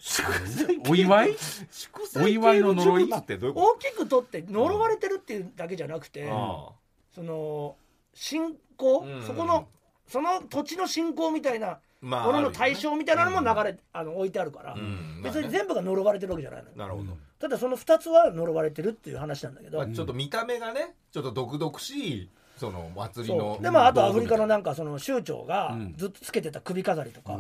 [0.90, 1.36] お祝い？
[1.72, 6.74] 祝祭お祝いの呪いってどういうこ大きくとって呪われてるっていうだけじゃなくて、と
[7.14, 7.76] その
[8.14, 9.24] 信仰、うん。
[9.24, 9.68] そこの
[10.08, 15.22] その土地の信仰みたいなまあものの対象みたいなのも流れ、あの置いてあるから、うん。
[15.24, 16.70] 別に全部が呪われてるわけじゃないの。
[16.70, 23.64] よ、なるほどただその2つは呪われてるっていう話なんだけど、まあちょっと見た目がねちょっと毒々しいその祭りそのう。
[23.64, 25.96] でもあとアフリカの道なんかその酋長がうん。
[25.98, 27.40] ずっとつけてた首飾りとか、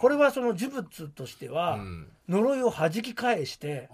[0.00, 3.88] これはその呪物としては具うん呪いを弾き返して、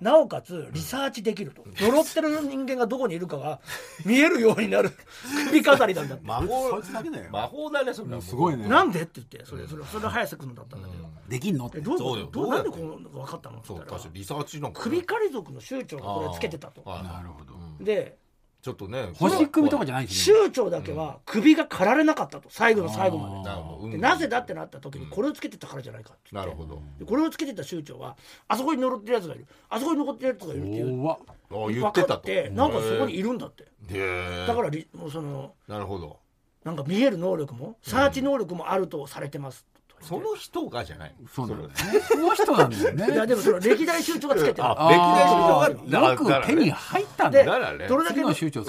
[0.00, 1.64] なおかつリサーチできると。
[1.76, 3.60] 呪ってる人間がどこにいるかが
[4.06, 4.90] 見えるようになる。
[5.48, 6.26] 首飾りなんだって。
[6.26, 8.66] 魔法だけだよ魔法だねそれすごいね。
[8.66, 11.78] なんでって言ってそれそれそれ早瀬君のだったんだけど、できんのって。
[11.78, 13.58] えどうどうどうなんでこの分かったの？
[13.58, 13.98] ってそう言ったら。
[13.98, 14.78] 確かにリサーチなんか。
[14.80, 16.82] ね首狩り族の酋長がこれつけてたと。
[16.88, 17.54] なるほど。
[17.54, 18.21] うんで
[18.62, 20.38] ちょっとね星首とかじゃないですね。
[20.38, 23.42] 酋長だけは首が刈られなかったと最後の最後まで。
[23.42, 23.86] なるほど。
[23.86, 23.90] うん。
[23.90, 26.30] でなぜだってなった時にこれをつけてたからじゃないかって。
[26.30, 26.80] 言ってなるほど。
[26.96, 29.46] でこれをつけてた酋長はあそこに呪ってるやつがいる。
[29.68, 30.96] あそこに残ってるやつがいるっていう。
[30.96, 33.64] 怖っあ言って分かたとってなんかそこにいるんだって。
[33.64, 36.20] へえだからりもうそのなるほど。
[36.62, 39.64] なんか見える能力もサーチ能力もあるとされてます。
[39.64, 39.71] と
[40.02, 41.14] その人がじゃない。
[41.32, 41.74] そうなんだよね。
[42.00, 43.14] その人なんだよね。
[43.14, 44.68] いやでもその歴代酋長がつけてる。
[44.68, 47.52] 歴代首長がよく手に入ったんでだよ。
[47.52, 47.88] だからね。
[47.88, 48.62] どれだけ必ず酋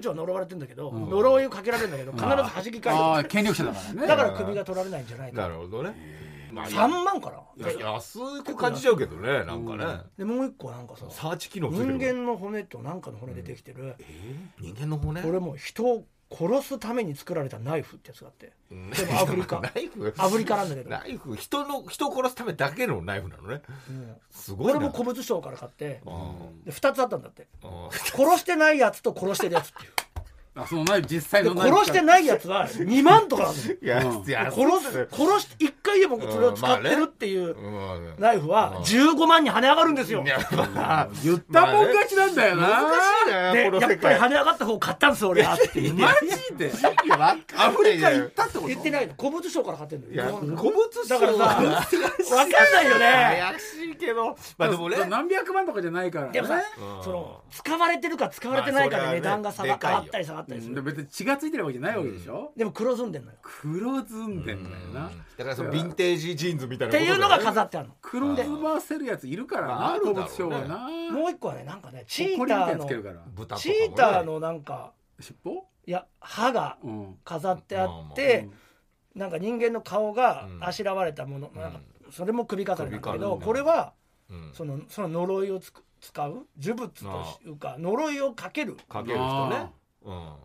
[0.00, 4.06] 長は呪われてるんだけど呪いをかけられるんだけど必ず弾きあ返あす権力者だからね。
[4.06, 5.94] だから首が取られないんじゃないなかるほどね。
[6.52, 9.84] まあ3万かないや安く感じちゃうけどねなんかね。
[10.16, 13.96] でもう一個なんかさサーチ機能ついて人る間の骨となんかの骨でできてる。
[14.60, 15.20] 人間の骨？
[15.20, 16.04] これもう人を
[16.36, 18.52] 殺すために作られたナイフってやつがあって。
[18.70, 18.90] うん。
[18.90, 19.60] でもアフリカ。
[19.62, 20.14] ナイフ。
[20.18, 20.90] アフリカなんだけど。
[20.90, 21.36] ナイフ。
[21.36, 23.62] 人の人を殺すためだけのナイフなのね。
[23.88, 24.16] うん。
[24.30, 24.74] すごいな。
[24.74, 26.00] これも古物商から買って。
[26.04, 26.64] うん。
[26.64, 27.46] で2つあったんだって。
[27.62, 27.90] うん。
[27.92, 29.92] 殺してないやつと殺してるやつっていう
[30.56, 33.76] あそのナイフ実際でのナイフ殺してないやつは2万とかなんだよ。
[33.82, 34.28] いやうん。
[34.28, 37.70] いや殺す殺して1回でもそれを使ってるっていうう
[38.10, 40.22] んナイフは15万に跳ね上がるんですよ。
[40.22, 40.38] いや
[40.74, 41.08] まあ。
[41.24, 42.94] 言ったもん勝ちなんだよな、難し
[43.26, 43.70] いね。
[43.70, 45.54] でやっぱり跳ね上がった方買ったんですよ俺は。
[45.54, 46.12] ってマ
[46.50, 46.66] ジで。
[47.04, 48.68] いやわかアフんないじゃんリカ行ったってこと？
[48.68, 49.14] 言ってないの。
[49.18, 51.08] 古物商から買ってんのいやよ古物商。
[51.08, 53.42] だからさ分かんないよね。
[53.50, 54.36] 怪しいけど。
[54.56, 55.04] まあでもね。
[55.08, 56.32] 何百万とかじゃないからね。
[56.32, 57.04] でもさうん。
[57.04, 59.98] その使われてるか使われてないかでまあそれはね値段が下がでかいよ。
[59.98, 60.74] 上がったり下がったりする。
[60.74, 60.84] うん。
[60.84, 63.38] で別に血がついてるわけじゃないわけでしょ、でも黒ずんでんのよ。
[63.42, 67.94] 黒ずんでんだよな、だからそのヴィンテージジーンズみたいっなていうのが飾っってあるの。
[68.00, 70.20] 黒ずませるやついるからな、まああるだろうね。
[70.20, 72.90] 動物商はなもう一個はねなんかねチーターのね。
[73.56, 75.66] チーターのなんか尻尾？
[75.86, 77.16] いや歯がうん。
[77.24, 78.48] 飾ってあって
[79.14, 81.80] なんか人間の顔があしらわれたものなんか
[82.10, 83.92] それも首飾りなんだけどこれは
[84.30, 84.50] うん。
[84.54, 86.46] そのその呪いをつく使う？
[86.60, 88.76] 呪物というか呪いをかける。
[88.88, 89.56] かける人ね。
[89.56, 89.68] うん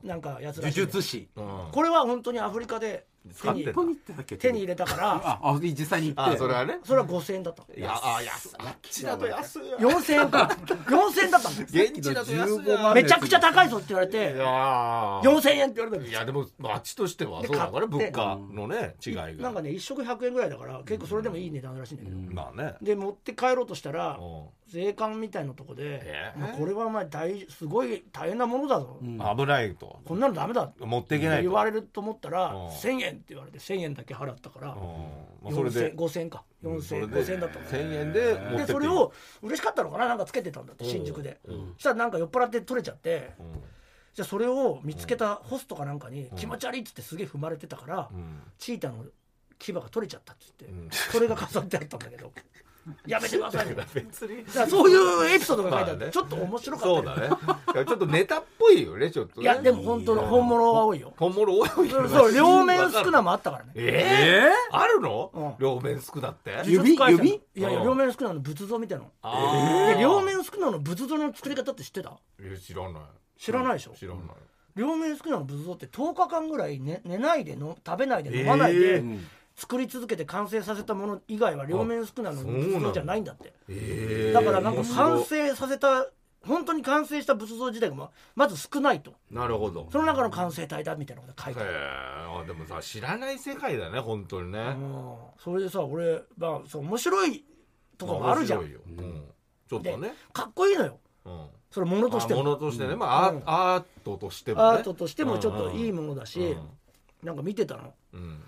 [0.04, 1.30] なんかやつら呪しいんだよ術師。
[1.36, 1.68] うん。
[1.72, 3.06] これは本当にアフリカで
[3.42, 4.38] 手にに行ってたっけ？
[4.38, 5.14] 手に入れたから。
[5.16, 6.36] ああ実際に行って。
[6.36, 6.80] あそれはね。
[6.84, 7.64] それは5000円だった。
[7.68, 8.52] のいやあ安っ
[8.82, 9.70] ちだと安い。
[9.70, 10.48] よ4000円か。
[10.88, 15.20] 4000円だったんです現地だと安い15万めちゃくちゃ高いぞって言われいてやー。
[15.22, 19.26] 4000円って言われたんですいやでもまああっちとしてはそうだから物価のね違いが。
[19.38, 22.76] なんかね1食100円ぐらいだから結構それでもいい値段らしいんだけど、まあね。
[22.82, 24.44] で持って帰ろうとしたらうん。
[24.70, 26.40] 税関みたいなとこでえ、ー？
[26.40, 29.98] まあこれはお前大すごい大変なものだぞ、危ないと。
[30.06, 30.72] こんなのダメだ。
[30.80, 31.44] 持っていけないと。
[31.46, 32.68] 言われると思ったらうん。
[32.68, 34.76] 1000円って言われて1000円だけ払ったからうん。
[35.44, 35.94] まあそれで。
[35.94, 36.44] 5000円か。
[36.62, 37.66] そ4000れで5000円だったの。
[37.66, 41.40] 1000円ででそれを嬉しかったのかななんかつけてたんだって新宿で。
[41.46, 43.62] うんそしたらなんか酔っ払って取れちゃってうん。
[44.14, 48.42] じゃあそれを見つけたホストかなんかに気持ち悪いっつってすげえ踏まれてたからうん。
[48.58, 49.06] チーターの
[49.58, 50.90] 牙が取れちゃったっつってん。
[50.92, 52.32] それが飾ってあったんだけど
[53.06, 56.12] やめてくださいね別にだからそういうエピソードが書いてあってまあね。
[56.12, 56.96] ちょっと面白かったよ。
[56.96, 57.28] そうだね。
[57.76, 59.44] いやちょっとネタっぽいよねちょっとね。
[59.44, 61.14] いやでも本当の本物が多いよ。
[61.18, 62.02] 本物多いよ。
[62.04, 63.72] ねそう 両面少なもあったからね。
[63.76, 64.78] ええー？
[64.78, 65.32] あるの？
[65.34, 65.54] うん。
[65.60, 66.52] 両面少なって？
[66.66, 66.96] 指？
[66.96, 67.30] 指？
[67.30, 67.86] いやいやうん。
[67.86, 69.12] 両面少なの仏像みたいなの。
[69.22, 72.18] あで両面少なの仏像の作り方って知ってた？
[72.42, 73.02] ーいや知らない。
[73.38, 73.92] 知らないでしょ？
[73.92, 74.24] 知らない。
[74.76, 79.28] 両面少なの仏像って10日間ぐらい寝寝ないでの食べないで飲まないで、えうん
[79.60, 83.54] 作り続けて完成させたもの以外は両面少なの仏像じゃないんだって。
[83.68, 84.30] え。
[84.32, 86.08] ーだからなんか完成させた
[86.48, 89.14] 本当に完成した仏像自体がままず少ないと。
[89.30, 89.90] なるほど。
[89.92, 94.60] その中の完成体だみたいなことが書いてへあでもさ知らない世界だね本当にね。
[94.60, 95.16] うん。
[95.38, 97.44] それでさ俺、まあ、そう面白い
[97.98, 98.60] とこもあるじゃん。
[98.60, 98.82] 面白いよ。
[98.88, 99.24] うん。
[99.70, 100.14] ちょっとね。
[100.32, 101.00] かっこいいのよ。
[101.26, 101.48] うん。
[101.70, 102.44] それものとしてあも。
[102.44, 102.96] ものとしてね。
[102.96, 103.38] まあアうん。
[103.40, 104.68] ーアートとしてもね。
[104.70, 106.70] アートとしてもちょっといいものだし、うん。
[107.22, 107.94] なんか見てたの。
[108.14, 108.42] うん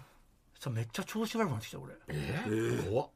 [0.61, 1.95] さめっちゃ調子悪くなってきた俺。
[2.09, 3.09] え怖っ。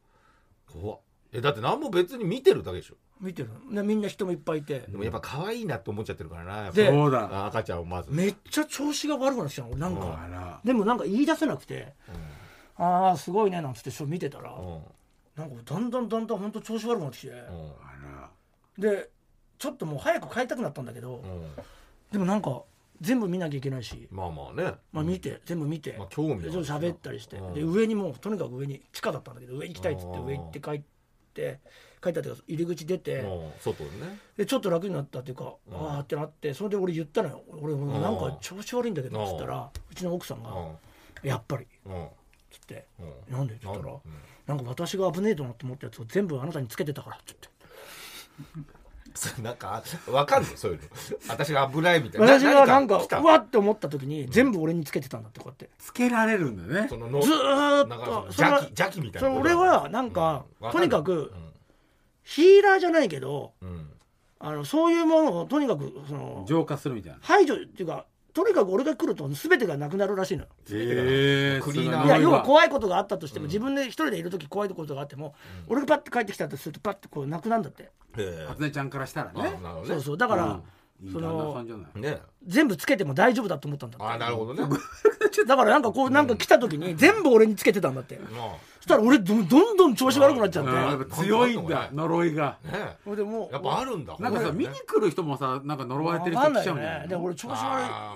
[0.74, 1.00] 怖っ。
[1.32, 2.96] えだって何も別に見てるだけでしょ？
[3.22, 3.50] 見てる。
[3.70, 4.80] のねみんな人もいっぱいいて。
[4.80, 6.72] でもやっぱ可愛いなって思っちゃってるからなやっぱ。
[6.72, 7.20] でそうだ。
[7.32, 8.12] あ赤ちゃんをまず。
[8.12, 11.94] めっちゃ調子が悪くなってきたの俺なんうんかでもなんか言い出せなくて
[12.80, 14.82] うああすごいねなんつってちょっと見てたらんうん。
[15.36, 17.44] なんかだんだんだんだん本当調子悪くなってきて。
[18.80, 19.10] で
[19.60, 21.46] ちょっともう早く帰りたくなったんだけどうん。
[22.12, 22.64] でもなんか
[23.02, 24.08] 全部見なきゃいけないし。
[24.12, 24.74] まあまあね。
[24.92, 25.96] まあ見て全部見て。
[25.98, 27.38] まあ興味ちょっと喋ったりして。
[27.38, 27.54] うん。
[27.54, 30.26] で上にもうとにかく上に地下だったんだけど上行きたいっつってうん。
[30.26, 30.82] 上行って帰っ
[31.34, 31.60] て
[32.02, 33.20] 帰ったっていうか入り口出て。
[33.20, 33.52] うん。
[33.60, 34.20] 外にね。
[34.38, 35.76] でちょっと楽になったっていうかうん。
[35.76, 37.44] ああってなってそれで俺言ったのよ。
[37.50, 40.76] 俺なんか調子悪いんだけどっつったらうちの奥さんがうん
[41.28, 42.08] 「やっぱり」うん。
[42.52, 44.10] つってうん「なんで?」って言ったらなんで
[44.48, 48.76] 「なんか私が危ねえとなって思ったやつを全部あなたにつけてたから」って言って。
[49.41, 50.88] なんかわかんないそういうの。
[51.30, 52.28] 私が危ないみたいな。
[52.28, 55.69] 私がなんかうわって思った時に全部俺につけてたんだってこうやって。
[55.80, 56.88] つけられるんだね。
[56.89, 59.30] そののずーっと邪気邪気みたいな。
[59.30, 60.71] それ俺はなんかうん。
[60.71, 61.39] とにかくわ
[62.23, 63.89] ヒーラーじゃないけどうんうん。
[64.39, 67.19] あのそういうものをとにかくその浄化するみたいな。
[67.21, 70.50] 排除っていうかとにかく俺が来ると全てがなくなるらしいのよ。
[70.69, 75.34] えクリーナーいや要はい怖いことがあったとしても自分で一人でいる時怖いことがあっても
[75.69, 77.89] 俺がパッて帰ってきたとするとパッてこうなくなるんだって。
[78.50, 79.58] 初音ちゃんからしたらあね。
[79.88, 80.62] そうそうだから
[81.02, 81.12] うん。
[81.13, 81.63] その
[81.95, 82.21] ね。
[82.45, 84.06] 全部つけても大丈夫だと思ったんだって。
[84.06, 84.78] あなるほどね。
[85.48, 88.19] だからなんかこうなんか来た時に全部俺につけてたんだって
[88.86, 91.15] したら俺どんどんどん調子悪くなっちゃって。
[91.15, 92.58] 強いんだ呪いが。
[92.71, 94.15] あねでもうやっぱあるんだ。
[94.19, 97.62] なんかさ見に来る人もさなんか呪われてる人来ちゃうんだよねで俺調子悪い、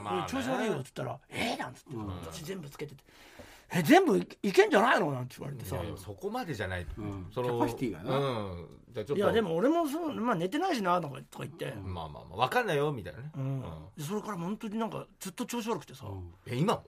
[0.03, 1.89] まあ調子悪いよっつったら「えー?」なんつって、
[2.21, 3.03] 私全部つけてて
[3.73, 5.75] 「え全部いいけんじゃないの?」なんて言われてさ。
[5.75, 7.27] いやいやそこまでじゃない、うん。
[7.33, 8.17] そのキャパシティがな。
[8.17, 8.67] うん。
[8.91, 9.15] じゃあちょっと。
[9.15, 13.43] いやでも俺もそう、まあ、寝てないしなとかとか言って、まあまあまあ分かんないよみたいなね、うん。
[13.43, 13.61] うん。
[13.97, 16.05] でそれから本当になんかずっと調子悪くてさ、
[16.45, 16.83] え今も？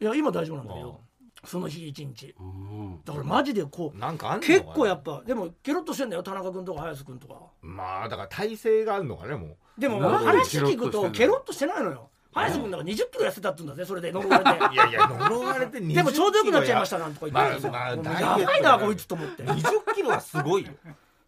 [0.00, 1.00] いや今大丈夫なんだけど
[1.44, 2.34] その日一日。
[2.38, 3.00] うん。
[3.04, 7.34] だからマジでこうなんか結構やっぱでもケロッとしてんだよ田中君とか林君とか。
[7.60, 9.56] まあだから体勢があるのかねもう。
[9.80, 12.08] でも話聞くとケケロロッとしてないのよ。
[12.32, 14.12] 林君なんか20キロ痩せたって言うんだぜそれで。
[14.12, 14.74] 呪われて。
[14.74, 17.60] いやいや呪われて 20でもちょうどよくなっちゃいましたなんとか言って。
[17.60, 19.42] さ、まあまあやばいなこいつと思って。
[19.42, 20.72] 20キロはすごいよ。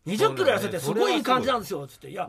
[0.06, 2.28] 20キロ痩せてすごいいい感じなんですよつって「いや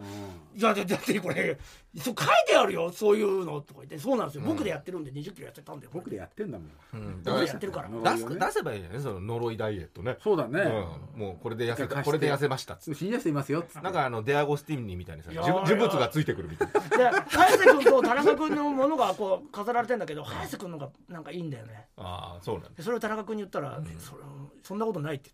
[0.55, 1.57] いやだってこれ
[1.97, 4.43] そう書いてあるよそういうの」とか言って「そうなんですよ。
[4.45, 6.69] 僕でやってるんで20キロ痩せたんで僕でやってんだもん。
[6.93, 7.23] うん。
[7.23, 10.17] 僕でやってるから」出す出せばいいじゃないその呪いダイエットね。
[10.21, 10.61] そうだね、
[11.15, 12.99] うん、もうこれで痩せこれで痩せましたっつって。
[12.99, 17.13] 信じやすいますよっつなんかあのデアゴスティーニみたいにさ呪呪物がついてくるみたいな。
[17.13, 21.87] で早瀬君と田中君のものがこう飾られてんだけど早瀬君のがなんかいいんだよね。
[21.97, 24.23] ああそうなんそれを田中君に言ったら、えそれ
[24.63, 25.31] そんなことないって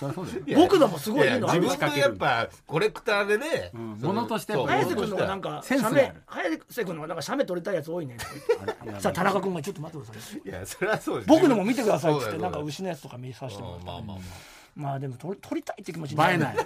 [0.00, 0.12] 言っ
[0.44, 3.98] て僕のもすごいいいの自分のやっぱコレクターでね、うん。
[3.98, 6.62] その物として早瀬君のがなんかセンスがあ写メる。
[6.66, 8.16] 早瀬君のがなんか写メ撮りたいやつ多いね
[8.98, 10.40] さあ田中君がちょっと待ってください。
[10.44, 11.28] いやそれはそうです。
[11.28, 14.22] 僕のも見てくださいっつってなんか牛のやつとか見させてもらってうんまあまあま
[14.76, 16.56] まあでも撮り撮りたいって気持ちに映えない。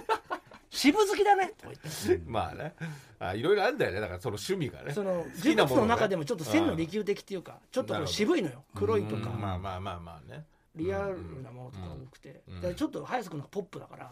[0.69, 1.87] 渋好きだねとか言って。
[1.87, 2.73] あ まあね。
[3.19, 3.99] あいろいろあるんだよね。
[3.99, 4.93] だからその趣味がね。
[4.93, 8.63] その好きなもの中でもちょっと線の利休的っていうかちょっとこう渋いのよ。
[8.75, 9.29] 黒いとか。
[9.31, 9.41] うん。
[9.41, 10.45] まあまあまあまあね。
[10.75, 12.41] リアルなものとか多くて。
[12.75, 14.11] ちょっと早瀬君のポップだから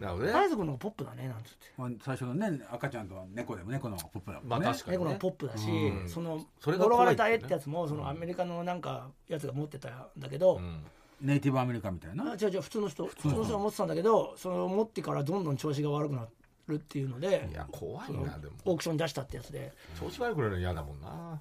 [0.00, 0.32] なるほどね。
[0.32, 1.66] 早瀬君の方がポップだねなんつって。
[1.76, 5.04] まあ最初のね赤ちゃんとは猫でも猫の方がポップだもんね、まあ確かにね。
[5.04, 6.08] 猫の方がポップだしうん。
[6.08, 7.30] そのそれが呪わ怖いってね。
[7.30, 10.82] れた絵ってやつもそのアメリカのなんかやつが持ってたんだけどうん
[11.20, 12.32] ネイティブアメリカみたいな？
[12.32, 13.52] あ違う違う普通の人普通の人。
[13.54, 16.26] が持ってたんだけどその持ってからどんどん調子が悪くな
[16.68, 18.52] るっていうのでいや怖いなでも。
[18.66, 19.72] オークションに出したってやつで。
[19.98, 21.40] 調子悪くなるの嫌だもんな、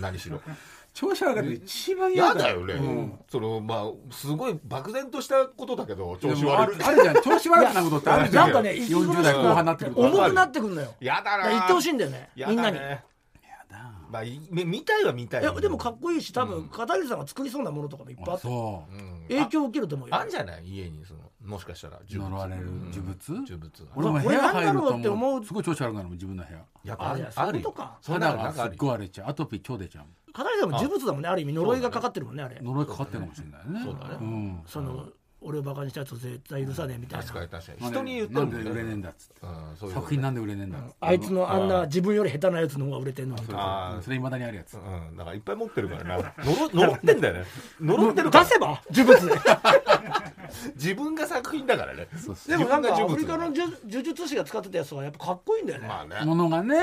[0.00, 0.38] 何しろ
[0.94, 3.18] 調子悪かった一番嫌嫌だよね、うん。
[3.28, 6.78] そのまあすごい漠然としたことだけど調子悪い。
[6.78, 7.16] るあるじゃん。
[7.20, 10.00] 調子悪くなることってあるじゃなんんかね40代後半になってくると。
[10.02, 10.94] 重くなってくるのよ。
[11.00, 11.50] 嫌だな。
[11.50, 12.30] 言ってほしいんだよね。
[12.36, 12.76] 嫌みんなに。
[12.76, 13.02] や
[13.68, 13.92] だ。
[14.08, 16.68] まあ見たいは見たいいやでもかっこいいし多分うん。
[16.68, 18.94] 片桐さんが作りそうなものとかもいっぱいああってそう。
[18.94, 19.22] うん。
[19.28, 20.14] 影響を受けると思うよ。
[20.14, 20.64] ああんじゃない？
[20.64, 22.30] 家にそのもしかしたら呪物。
[22.30, 22.90] 呪われるうん。
[22.90, 23.16] 呪物？
[23.46, 25.44] 呪物俺も部屋入るなんだろうってと思うもう。
[25.44, 26.58] すごい調子悪くなるもん自分の部屋。
[26.84, 27.26] やっぱある。
[27.30, 27.98] そういとか。
[28.00, 29.30] そんな肌がすっごい荒れちゃう。
[29.30, 32.58] アトピー超出ちゃう片桐さんも呪物だもんねある意味呪いがかかってるもんねあれ。
[32.60, 33.80] 呪いかかってるかもしれないね。
[33.84, 34.26] そうだね。
[34.26, 34.62] ん。
[34.66, 35.06] その
[35.46, 37.24] 俺をバカにしたやつを絶対許さねえみたいな。
[37.26, 37.90] 確かに確かに。
[37.92, 39.34] 人に言ってるもんなんで売れねえんねだっつって。
[39.42, 40.94] うんそういう作品なんで売れねえんだっつって。
[41.00, 44.74] あいつのあんな自分より下手なやつの方が売れてんのにそうあーそうそれいまだにあるやつ。
[44.74, 45.16] うん。
[45.16, 46.16] だからいっぱい持ってるからな。
[46.42, 47.44] 呪呪ってんだよね。
[47.80, 48.44] 呪ってるから。
[48.44, 49.34] 出せば呪物で
[50.74, 52.08] 自分が作品だからね。
[52.46, 56.24] でもなんかア自分がフリカの呪術師が使ってたやつはやっぱかっこいいんだよね、まあね。
[56.24, 56.82] ものがねそ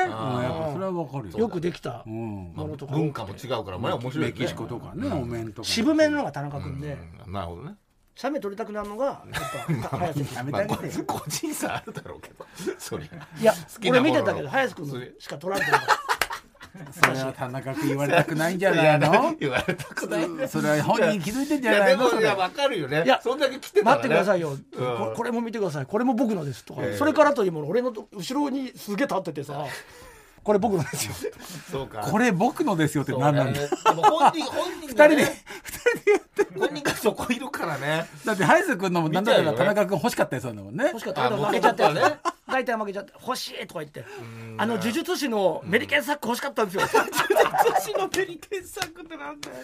[0.79, 1.37] れはわかるよ。
[1.37, 2.03] よくできた。
[2.05, 5.67] うんものとか、文化も違うからまあ面白いメキシコとかねお面とか。
[5.67, 7.33] 渋めののが田中君で、うん。
[7.33, 7.75] なるほどね。
[8.15, 9.39] 写メ撮りたくなるのがや
[9.79, 12.45] っぱ早瀬君やめてまあこあ 個人差あるだろうけど。
[12.77, 13.39] そりゃ。
[13.39, 13.53] いや
[13.89, 16.00] 俺見てたけど早瀬君のしか撮られてなかった
[16.91, 19.35] それは田中君言われたくないんじゃないの？
[19.39, 20.29] 言われたくない。
[20.29, 22.19] ねそれは本人気づいてんじゃないの？
[22.19, 23.03] いやわかるよね。
[23.03, 23.83] いやそんだけ来てね。
[23.85, 24.57] 待ってくださいよ、うん。
[24.77, 25.85] ここれも見てください。
[25.85, 26.63] これも僕のです。
[26.63, 26.97] とか、ええ。
[26.97, 29.65] それからというもの俺の後ろにすげえ立っててさ
[30.43, 31.13] これ僕のですよ。
[31.71, 31.99] そうか。
[31.99, 35.15] これ僕のですよって何なんだ本人本人がね
[35.63, 38.07] 二人で本人がそこいるからね。
[38.25, 40.85] だって早瀬君のもなんだったら田中君欲しかったやつなんだもんね。
[40.85, 41.29] 欲しかった。
[41.29, 42.19] 負けちゃったやつ元々はね。
[42.47, 44.03] 大体負けちゃって欲しいとか言って。
[44.57, 46.81] あの呪術師のメリケンサック欲しかったんですよ。
[46.89, 49.55] 私のペリケン作ってなんだよ。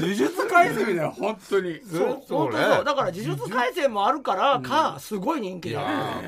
[0.00, 1.80] 呪術改正だよ本当に。
[1.88, 2.84] そうそう本当ねそう。
[2.84, 5.74] だから呪術廻戦もあるからかすごい人気で。
[5.76, 6.20] いや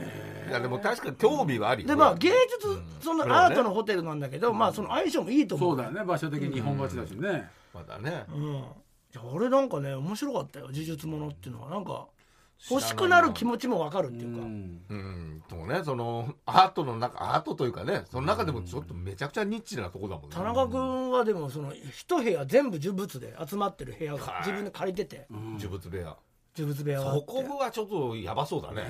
[0.50, 1.88] いやでも確かに興味はありよ。
[1.88, 6.04] でまあ芸術そのアートのホテルなんだけどまあその相性もいいと思そううだよね。
[6.04, 7.48] 場所的に日本勝ちだしね。
[7.72, 8.24] まだね。
[8.34, 8.44] うん。
[8.52, 8.56] い
[9.14, 10.66] や俺なんかね面白かったよ。
[10.66, 12.06] 呪術ものっていうのはなんか
[12.70, 14.42] 欲しくなる気持ちもわかるっていうか。
[14.42, 14.80] うん。
[14.88, 15.42] うん。
[15.48, 15.82] そうね。
[15.84, 20.34] そのアートの中アートというかねその中でもちょっとめちゃくちゃニッチなとこだもんね。
[20.34, 24.40] 田中君はでもその一部屋全部呪物で集まってる部屋がはい。
[24.40, 25.26] 自分で借りてて。
[25.30, 26.16] 呪物部屋
[26.56, 28.82] 呪物部屋があっそてこはちょっとやばそうだね。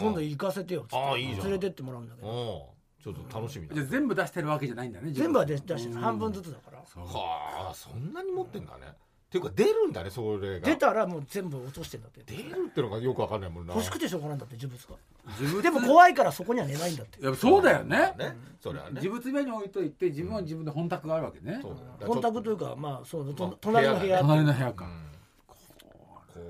[0.00, 0.96] 今度行かせてよっつって。
[0.96, 1.46] ああいいじゃん。
[1.46, 2.68] 連れてってもらうんだけうんど。
[3.02, 3.74] ちょっと楽しみだ。
[3.74, 6.82] じゃあ全部出してるわけじゃないんだね全部は出出して半分ずつだから。
[6.86, 7.04] そう。
[7.04, 8.86] はあそんなに持ってんだね。
[8.88, 10.66] っていうか出るんだねそれが。
[10.66, 12.22] 出たらもう全部落としてんだって。
[12.26, 13.74] 出るってのがよくわかんないもんな。
[13.74, 14.96] 欲しくてしょうがないんだって呪物が
[15.38, 17.22] 自分でも怖いからそこには寝ないんだって。
[17.22, 18.14] やっぱそうだよね。
[18.18, 18.36] ね。
[18.60, 18.92] それはね。
[18.96, 21.58] 自物部屋に置いといて自分は自分で本宅があるわけね。
[21.62, 24.84] そうだ本宅というかまあそうとまあ隣の部屋隣の部屋か。
[24.84, 25.08] うん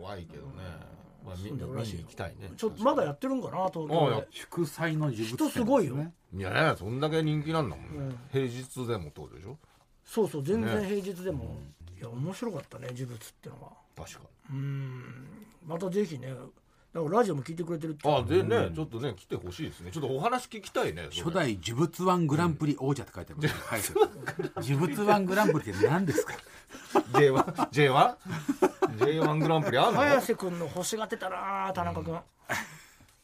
[0.08, 0.52] 怖いけどね。
[1.24, 1.96] まあ見住んでるらしいよ。
[1.98, 2.50] 見に行きたいね。
[2.56, 4.26] ちょっとまだやってるんかな東ああや京で。
[4.30, 5.94] 祝祭の呪物人すごいよ。
[5.96, 7.90] ねいやねそんだけ人気なんだもんね。
[7.98, 8.18] うん。
[8.32, 9.58] 平日でもってことでしょ？
[10.04, 10.86] そうそう全然ね。
[10.86, 11.56] 平日でも。
[11.98, 13.72] いや面白かったね呪物ってのは。
[13.96, 15.02] 確かうん。
[15.66, 16.28] またぜひね
[16.94, 18.08] だからラジオも聞いてくれてるって。
[18.08, 19.90] にあでねちょっとね来てほしいですね。
[19.90, 23.80] ちょっとお話聞きたいね初代呪物ワングランプリ王者って書いてある、はい、
[24.66, 26.32] 呪物ワングランプリって何ですか？
[27.12, 28.16] J1 J1
[28.98, 30.00] J1 グランプリあんの？
[30.00, 32.18] 早瀬君の欲しがってたな田中君、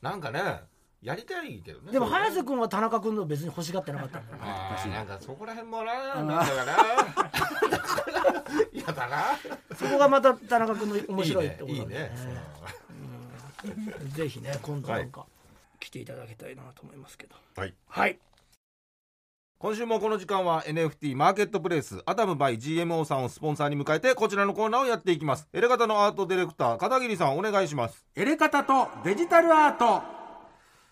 [0.02, 0.60] なんかね
[1.02, 4.38] やりたいけどねでも早瀬君は田中君の別に欲しがってなかったんだよ。
[4.38, 6.76] ねあーなんかそこら辺もななんだかな
[8.72, 9.24] 嫌だな
[9.76, 12.10] そこがまた田中君の面白いってこといいね
[13.64, 13.76] なん。
[13.76, 15.26] でねぜひね今度なんか
[15.80, 17.34] 来ていただきたいなと思いますけど。
[17.56, 17.74] はい。
[17.88, 18.18] はい
[19.64, 25.48] 今週もこの時間は NFT マーケットプレイスアダムバイ GMO さんをスポンサーに迎えてこちらのコーナーをやっていきます。
[25.54, 28.04] エレガタのアートディレクター片桐さんお願いします。
[28.14, 30.02] エレカタとデジタルアート。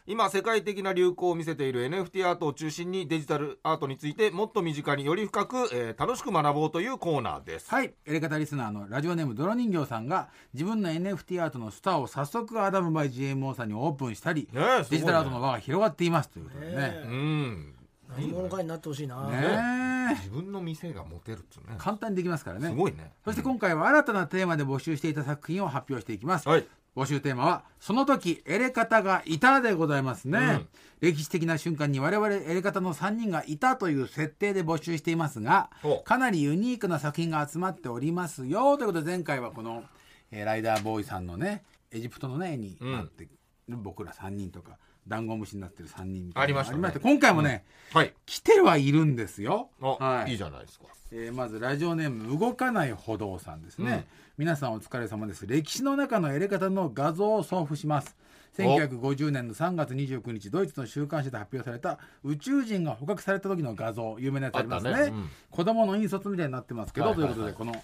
[0.06, 7.68] 今世界的な流行を見せている NFT アートを中心にデジタルアートについてもっと身近により深く、えー楽しく学ぼうというコーナーです。
[7.68, 7.92] はい。
[8.06, 17.02] エレカタリスナーのラジオネーム泥人形さんが自分の NFT アートのスターを早速アダムバイ GMO さんにオープンしたり、ねデジタルアートの輪が広がっていますということでねね。
[17.04, 17.74] うん
[18.16, 20.14] 何者かになってほしいな、ねえ。
[20.16, 21.76] 自分の店が持てるっつうね。
[21.78, 22.68] 簡単にできますからね。
[22.68, 23.12] すごいね。
[23.24, 26.66] そして今回は新たなテーマで募集していた作品を発表していきます、はい。
[26.94, 30.68] 募集テーマは「その時エレカタがいた」でございますね、うん。
[31.00, 39.84] 歴史的な瞬間に我々エレカタの3人がいたという設定で募集していますがおかなりユニークな作品が集まっておりますよということで前回はこの、
[40.30, 43.30] えーライダーボーイさんのねエジプトのね絵になってる
[43.68, 46.92] 僕ら3人とかダンゴムシになってる3人みたいなありましたね。
[47.02, 48.14] 今回もね、はい。
[48.26, 49.70] 来てはいるんですよ。
[49.80, 50.32] あ、はい。
[50.32, 50.86] い、いじゃないですか。
[51.14, 54.06] えーまずラジオネーム動かない歩道さんですね、
[54.38, 55.46] 皆さんお疲れ様です。
[55.46, 58.16] 歴史の中のエレカタの画像を送付します。
[58.56, 64.16] 1950年の3月29日ドイツの週刊誌で発表された宇宙人が捕獲された時の画像。
[64.18, 64.92] 有名なやつありますね。
[64.94, 65.00] ね。
[65.08, 65.30] うん。
[65.50, 67.34] 子供の引率みたいになってますけど、はいはいはい。
[67.34, 67.82] ということでこの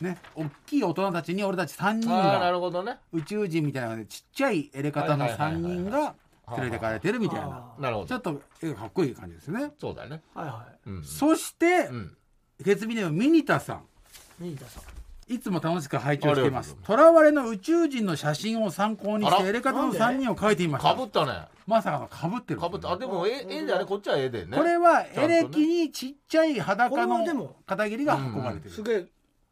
[0.00, 2.98] ね大きい大人たちに俺たち3人がるほどね。
[3.12, 6.14] 宇宙人みたいなちっちゃいエレカタの3はいはいはいはい人が
[6.52, 7.74] 連れてかれてるみたいな。
[7.78, 8.08] あなるほど。
[8.08, 10.22] ちょっと絵がかっこいい感じですね、そうだね。
[10.34, 12.16] はいはうんそして、うん。
[12.64, 14.44] ケツビネームミニタさん。
[14.44, 14.82] い新田さん。
[15.28, 16.70] いつも楽しく拝聴しています。
[16.70, 16.96] ありがとう。
[16.96, 20.90] とらわれの宇宙人の写真を参考にしあらてエレカタのなんで3人を描いてみました。
[20.90, 21.04] かぶ。
[21.04, 21.32] ったね。
[21.66, 22.60] まさかのかぶってる。
[22.60, 24.56] かぶったあでも絵絵であれこっちは絵でね。
[24.56, 25.38] これはちゃんとね。
[25.40, 28.70] エレキにちっちゃい裸これはでのも片桐が運ばれてる。
[28.70, 29.06] すげえ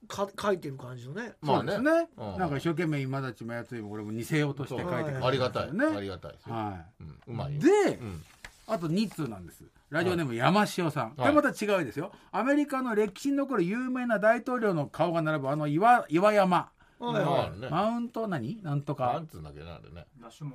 [0.09, 1.35] か書いてる感じのね。
[1.41, 1.73] まあね。
[1.75, 2.09] そうですね。
[2.17, 2.39] うん。
[2.39, 5.73] なんか一生懸命今たちもやつこれも似せようとして書いてくれてるありがたい。
[5.73, 5.87] ね。
[5.87, 6.55] ありがたいですよ。
[6.55, 7.21] はうん。
[7.29, 7.57] うまいい。
[7.57, 7.63] よ。
[7.63, 8.23] でう、ん。
[8.67, 9.65] あと2通なんです。
[9.91, 11.13] ラジオネーム山塩さん。
[11.17, 12.13] これまた違うですよ。
[12.33, 16.57] アメリカの歴史に残る有名な大統領の顔が並ぶあの岩岩山。
[16.99, 17.69] はいはまあね。
[17.69, 18.63] マウント何？
[18.63, 19.13] なんとか。
[19.13, 20.07] なんつうんだっけなあれね。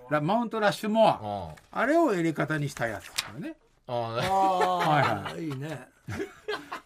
[0.10, 1.20] ラマウントラッシュモア。
[1.72, 3.56] ああれをやり方にしたやつこれね。
[3.88, 5.44] あああねはい。
[5.46, 5.88] いいね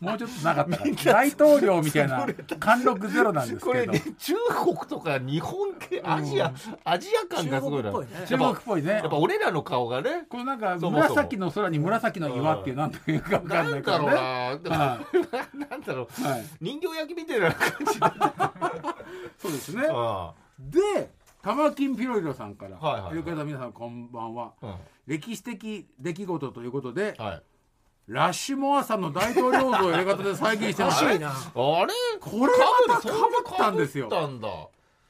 [0.03, 0.77] もうちょっとなかった。
[0.83, 2.27] から大統領みたいな
[2.59, 3.65] 貫禄ゼロなんですけど。
[3.67, 4.33] これね中
[4.65, 7.91] 国とか日本系アジアアジア感がすごいな。
[7.91, 8.25] 中国っぽいね。
[8.27, 8.91] 中国っぽいね。
[8.91, 10.25] やっぱ俺らの顔がね。
[10.29, 10.97] このなんかそもそも。
[10.99, 14.15] 紫の空に紫の岩っていうなんというかわかんなないんだろうな。
[14.15, 14.99] は
[15.69, 16.23] なんだろう。
[16.23, 16.45] はい。
[16.59, 18.13] 人形焼きみたいな感じだ
[19.37, 19.87] そうですね。
[19.89, 21.11] あで
[21.41, 22.77] 玉金ピロリロさんから。
[22.77, 23.23] はいはいはい。
[23.23, 24.53] という方皆さんこんばんは。
[24.61, 27.43] あ歴史的出来事ということではい
[28.07, 31.33] ラッシュモアさんの大統領像をやり方で再現してます欲しいなあ
[31.85, 31.93] れ？
[32.19, 32.53] これ
[32.87, 34.09] またかぶったんですよ。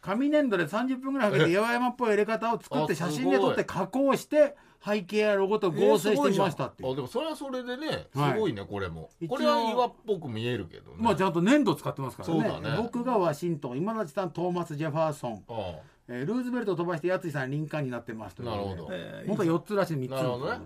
[0.01, 6.91] 紙粘土で30分ぐらいかけて岩山っぽい入れ方を作ってあ写真で撮って加工して背景やロゴと合成してみましたっていう。
[6.91, 8.39] あでもそれはそれでねすはい。
[8.39, 9.10] ごいねこれも。
[9.29, 10.97] これは岩っぽく見えるけどね。
[10.99, 12.41] まあちゃんと粘土使ってますからね。
[12.41, 12.77] そうだね。
[12.77, 15.75] 僕がワシントン今立さんトーマス・ジェファーソン、あ
[16.10, 18.89] えールーズベルトを飛ばしてやついさんリンカーンになってますというなるほど。
[18.91, 20.60] えー本当は4つらしい3つなるほどね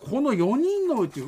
[0.00, 1.20] この4人のうち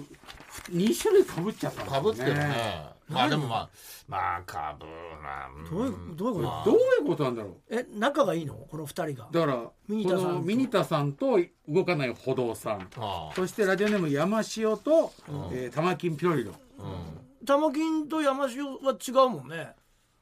[0.70, 2.90] 2種類かぶっちゃったかぶってるね。
[3.08, 3.68] まあでもまあ
[4.08, 4.86] まあかぶ
[5.22, 5.50] な。
[5.70, 6.46] どういうどういうこと？
[6.48, 6.64] まあ。
[6.64, 7.54] どういうことなんだろう？
[7.70, 8.54] え仲がいいの？
[8.54, 9.28] この二人が。
[9.30, 10.26] だからミニタさんと。
[10.26, 12.88] このミニタさんと動かない歩道さん。
[12.96, 15.48] あそしてラジオネーム山塩と、うん。
[15.52, 16.52] えー玉金ピロリロ。
[16.78, 17.46] あうん。
[17.46, 19.72] 玉金と山塩は違うもんね。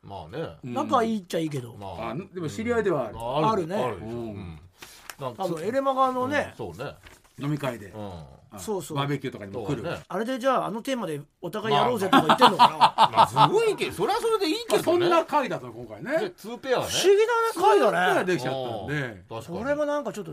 [0.03, 0.57] まあね。
[0.65, 0.75] うん。
[0.75, 2.11] 仲いいっちゃいいけど、まあ。
[2.11, 3.77] あでも知り合いではある、ああるね。
[3.77, 4.59] あるでしょうん
[5.19, 6.75] 多分エレマガのね、うん。
[6.75, 6.93] そうね
[7.40, 8.11] 飲み会で、うん。
[8.53, 8.96] あそうそう。
[8.96, 10.00] バーベキューとかにも来る、ね。
[10.09, 12.79] あれでじゃああのテーマでお互いやろうぜとか言ってんのかな、
[13.12, 14.83] まあすごいけどそれはそれでいいけどね。
[14.83, 16.18] そんな回だと今回ね。
[16.18, 16.90] で2ペアはね。
[16.90, 18.24] 不思議だね回だね。
[18.24, 19.59] できちゃったんでうん確かに。
[19.59, 20.33] それがなんかちょっと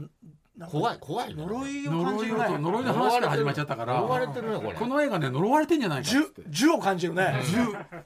[0.65, 1.45] 怖い怖いね。
[1.45, 2.45] 呪いを感じるね。
[2.45, 3.93] を呪いの話から始まっちゃったから。
[3.93, 4.73] 呪われてるねこれ。
[4.73, 6.09] この映画ね呪われてんじゃないか
[6.51, 7.39] 呪を感じるね、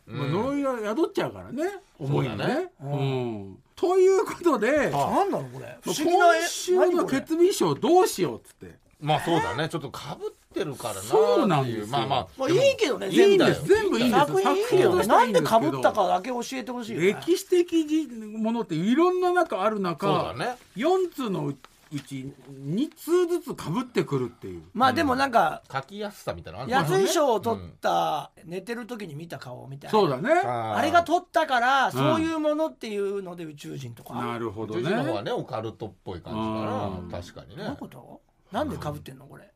[0.07, 0.17] うん。
[0.17, 1.63] まあ呪いが宿っちゃうからね
[1.97, 2.43] 思いにね。
[2.43, 2.71] そうだね。
[2.81, 3.57] うん。
[3.77, 5.77] ということであなんだろうこれ。
[5.81, 6.39] 不思議な絵。
[6.39, 9.67] 今週の決意賞どうしようっつってまあそうだね。
[9.67, 11.87] ちょっとかぶってるからなそうなんですよ。
[11.87, 12.27] まあまあ。
[12.37, 13.09] まあいいけどね。
[13.09, 20.57] いいん全部です全部いいんです作品いいけどなんでかぶったかだけ教えてほしいよね歴史的ものっていろんな中ある中そうだね。
[20.77, 21.55] 4通のう
[21.99, 24.61] ち2通ずつかぶってくるっていう。
[24.73, 29.91] まあでもなんか書きやすさみたいなやつ衣装を取った寝てる時に見た顔みたいな。
[29.91, 30.29] そうだね。
[30.29, 34.13] あれが取ったからそういうものっていうので宇宙人とか。
[34.13, 37.19] なるほど宇宙人の方はねねオカルトっぽい感じかな。
[37.19, 37.63] 確かにね。
[37.63, 38.21] どういうこと？
[38.51, 39.25] なんでかぶってんの？
[39.25, 39.51] これ。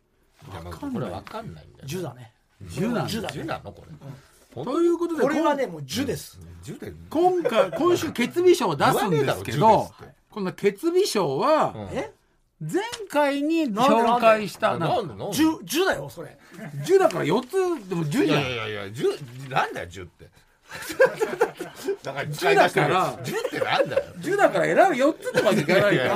[0.46, 2.34] これわかんないんだよ銃だね。
[2.62, 3.34] 銃なん銃だね。
[3.34, 4.64] 銃なのこれ。
[4.64, 6.40] ということでこれはね今もう銃です。
[6.64, 6.94] 銃で。
[7.10, 9.90] 今回今週決備賞を出すんですけど
[10.30, 11.74] この決備賞は
[12.62, 14.88] 前回に紹介したな。
[14.88, 15.36] なんでなんで？
[15.36, 16.38] 銃銃だよそれ。
[16.86, 18.42] 10だから4つでも10いじゃん。
[18.42, 19.06] やいやいや銃
[19.50, 20.30] なんだよ銃って
[22.04, 23.20] だから銃だから。
[23.24, 24.04] 銃ってなんだよ。
[24.20, 25.92] 10だから選ぶ4つとかでいかないから。
[25.92, 26.08] いやい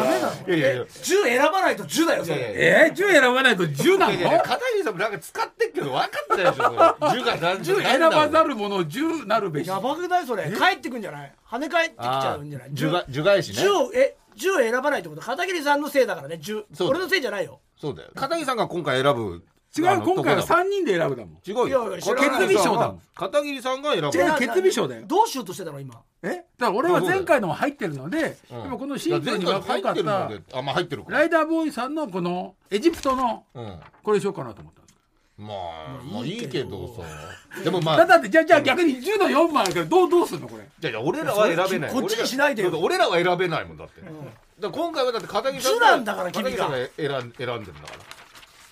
[0.50, 0.74] やいや。
[0.74, 2.56] いや銃選ばないと銃だよそいやいやれ
[2.88, 7.20] えー、10選ばないと10ないのやいや片桐さんもなんか使ってっけど分かったでしょそれ。
[7.20, 9.68] 銃が何10選ばざる者10なるべし。
[9.68, 10.44] やばくないそれ。
[10.52, 11.34] 帰ってくんじゃない？
[11.50, 12.70] 跳ね返ってきちゃうんじゃない？
[12.74, 13.56] 銃が銃返しね。
[13.62, 15.22] 銃をえ銃を選ばないってこと？
[15.22, 16.38] 片桐さんのせいだからね。
[16.40, 16.64] 銃。
[16.74, 17.60] そうだ俺のせいじゃないよ。
[17.80, 18.10] そうだよ。
[18.16, 19.44] 片桐さんが今回選ぶ
[19.78, 21.38] 違う今回は3人で選ぶだもん。
[21.46, 21.92] 違うよ。
[21.96, 23.02] 決備賞だもん。
[23.14, 23.82] 片桐さん。
[23.82, 25.04] が選ぶ違う決備賞だよ。
[25.06, 26.02] どうしようとしてたの今？
[26.24, 26.28] え？
[26.28, 33.80] だから俺は前回のも入ってるので、うんでもこのシンプルにいや分かった前回入ってるのであまあ入ってるライダーボーイさんのこのエジプトのうん。
[34.04, 34.96] これにしようかなと思ったんです。
[35.38, 36.88] まあまあいいけど。
[36.96, 40.64] さでもまあだだってじゃあじゃあ逆に10の4枚あるからどうどうすんのこれ？
[40.64, 41.94] いやいや俺らは選べない。
[41.94, 42.72] こっちにしないでよ。
[42.82, 44.14] 俺ら俺らは選べないもんだって、だか
[44.60, 48.19] ら今回はだって片桐さん手段だから君が選ん選んでるんだから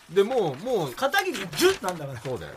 [0.10, 2.20] でもうもう片桐銃なんだから。
[2.22, 2.54] そうだよ。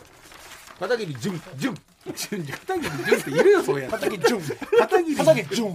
[0.79, 1.75] 片桐純純
[2.15, 3.97] 順片桐順っているよそうやって。
[3.99, 4.37] 片桐銃
[4.79, 5.67] 片桐って言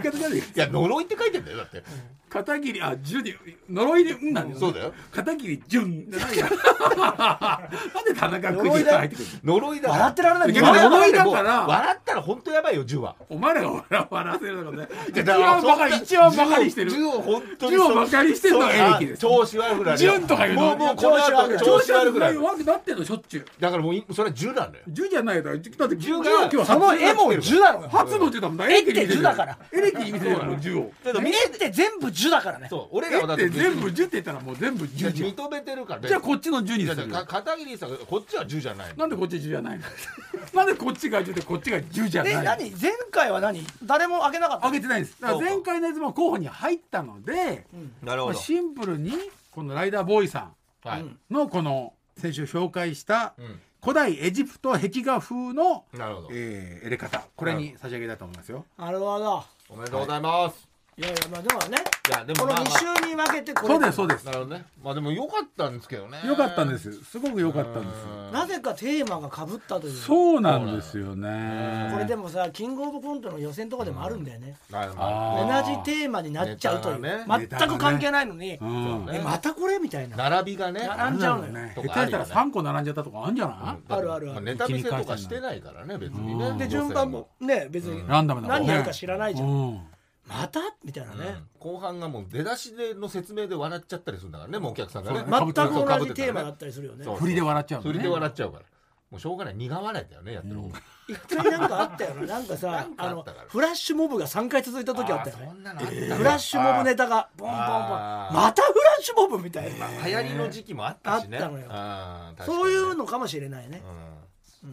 [0.00, 1.82] い方じゃねえいや呪いって書いてんだよだって。
[2.30, 3.34] 片桐あ順に
[3.68, 4.94] 呪いでうんなんだよそうだよ。
[5.10, 9.90] 片桐順じゃないやなんで田中君に入ってく呪いだ。
[9.90, 10.52] 笑ってられない。
[10.52, 13.16] 呪いだ笑ったら本当やばいよ銃は。
[13.28, 14.88] お前らが笑笑わせるのがね。
[15.10, 16.90] 一だから番バカに一番バカにしてる。
[16.90, 19.20] 銃を本当をバカにしてるのがエレキです。
[19.20, 20.62] 調子悪くなるとか言うの？
[20.62, 22.42] もうもうこの後調子悪くなる。
[22.42, 23.44] 悪くなってんのしょっちゅう。
[23.60, 24.84] だからもういそれは銃なんだよ。
[24.88, 27.88] 銃じゃないよだってだって銃がが今日その絵も銃なのよ。
[27.88, 29.58] 初の銃だもんだ絵って銃だから。
[29.72, 30.92] エレキに見せてるの銃を。
[31.04, 32.68] だから絵って全部銃だからね。
[32.70, 32.96] そう。
[32.96, 35.30] 俺ら絵っはだってて全部銃って言ったらもう全部銃じゃん。
[35.30, 37.08] 認めてるからじゃあこっちの銃にする。
[37.08, 38.94] 片桐さんがこっちは銃じゃないの。
[38.96, 39.84] なんでこっち銃じゃないの？
[40.54, 42.40] なんでこっちが銃でこっちが銃じゃないの？
[42.42, 42.70] え何？
[42.70, 43.66] 前回は何？
[43.82, 45.20] 誰も開けなかったあげてないです。
[45.20, 47.66] だから前回のやつも候補に入ったので
[48.02, 49.12] なるまあシンプルに
[49.50, 50.50] このライダーボーイさ
[50.84, 56.28] はいんのこの先週紹介したうん古代エジプト壁画風の、なるほど。
[56.30, 57.24] えー、入れ方。
[57.34, 58.64] これに差し上げたいと思いますよ。
[58.78, 59.44] なるほど。
[59.70, 63.68] おめでとうございますいやいやまあでもねいやでこのもまあま2週に分けてこれ。
[63.68, 64.28] そうですそうです。
[64.28, 64.64] あなるほどね。
[64.84, 66.18] まあでも良かったんですけどね。
[66.26, 68.32] よかったんですすごく良かったんですうん。
[68.32, 69.92] なぜかテーマがかぶったという。
[69.94, 71.88] そうなんですよね。
[71.94, 74.54] これでもさキングオブコントの予選とかでもあるんだよね。
[74.70, 79.12] なるほどあー同じテーマになっちゃうという、ネタが全ねく関係ないのに、うんね。
[79.14, 80.16] えまたこれみたいな。
[80.16, 80.86] 並びがね。
[80.86, 82.50] 並んじゃうのよ、ねと下手したらかあるよね。
[82.50, 83.96] 3個並んじゃったとかあるんじゃない、うん。
[83.96, 84.34] あるあるある。
[84.34, 86.48] まネタ見せとかしてないからね別にね。
[86.48, 86.58] うん。
[86.58, 89.80] で順番もね別にランダムな何やるか知らないじゃん、うん
[90.26, 90.60] また？
[90.84, 95.24] みたいなね、後半がもう出だしでの説明で笑っちゃったりするんだからねもうお客さんがね。
[95.28, 97.04] 全く同じテーマだったりするよね。
[97.16, 98.64] 振りで笑っちゃう振りで笑っちゃうから。
[99.10, 100.80] もうしょうがない苦笑いだよねやってる方が。
[101.06, 102.22] 一回なんかあったよな。
[102.26, 106.14] なんかさなんかあのフラッシュモブが3回続いた時あったよね。
[106.16, 107.68] フラッシュモブネタがボンボンボン。
[107.68, 109.86] またフラッシュモブみたいな。
[110.06, 111.36] 流行りの時期もあったしね。
[111.38, 112.46] あったのよ。
[112.46, 113.82] そういうのかもしれないね。
[113.84, 114.11] うん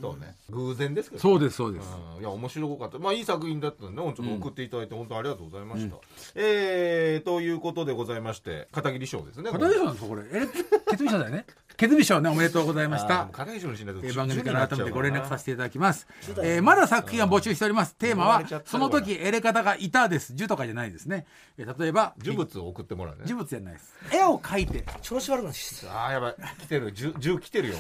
[0.01, 0.35] そうね。
[0.51, 2.21] 偶然ですけどそうですそうです、うん。
[2.21, 2.99] いや面白かった。
[2.99, 5.95] まあいい作品だったんでねちょっと送っていただいて本当ありがとうございました、
[6.35, 10.23] えーということでございまして片桐賞ですね片桐さんですかこれ。
[10.31, 10.47] え
[10.91, 11.45] 決備賞だよね
[11.79, 13.23] 決備賞ねおめでとうございました。
[13.23, 16.07] もう片桐賞にしないとえー番組から改めてご連絡させてていただきます、
[16.43, 17.95] えーまだ作品は募集しております。
[17.95, 20.33] テーマはその時得れ方がいたです。
[20.33, 21.25] 10とかじゃないですね、
[21.57, 23.21] えー例えば呪物を送ってもらうね。
[23.23, 23.93] 呪物じゃないです。
[24.13, 25.93] 絵を描いて調子悪くなってきた。
[25.93, 26.35] ああやばい。
[26.59, 26.91] 来てる。
[26.91, 27.75] 銃銃来てるよ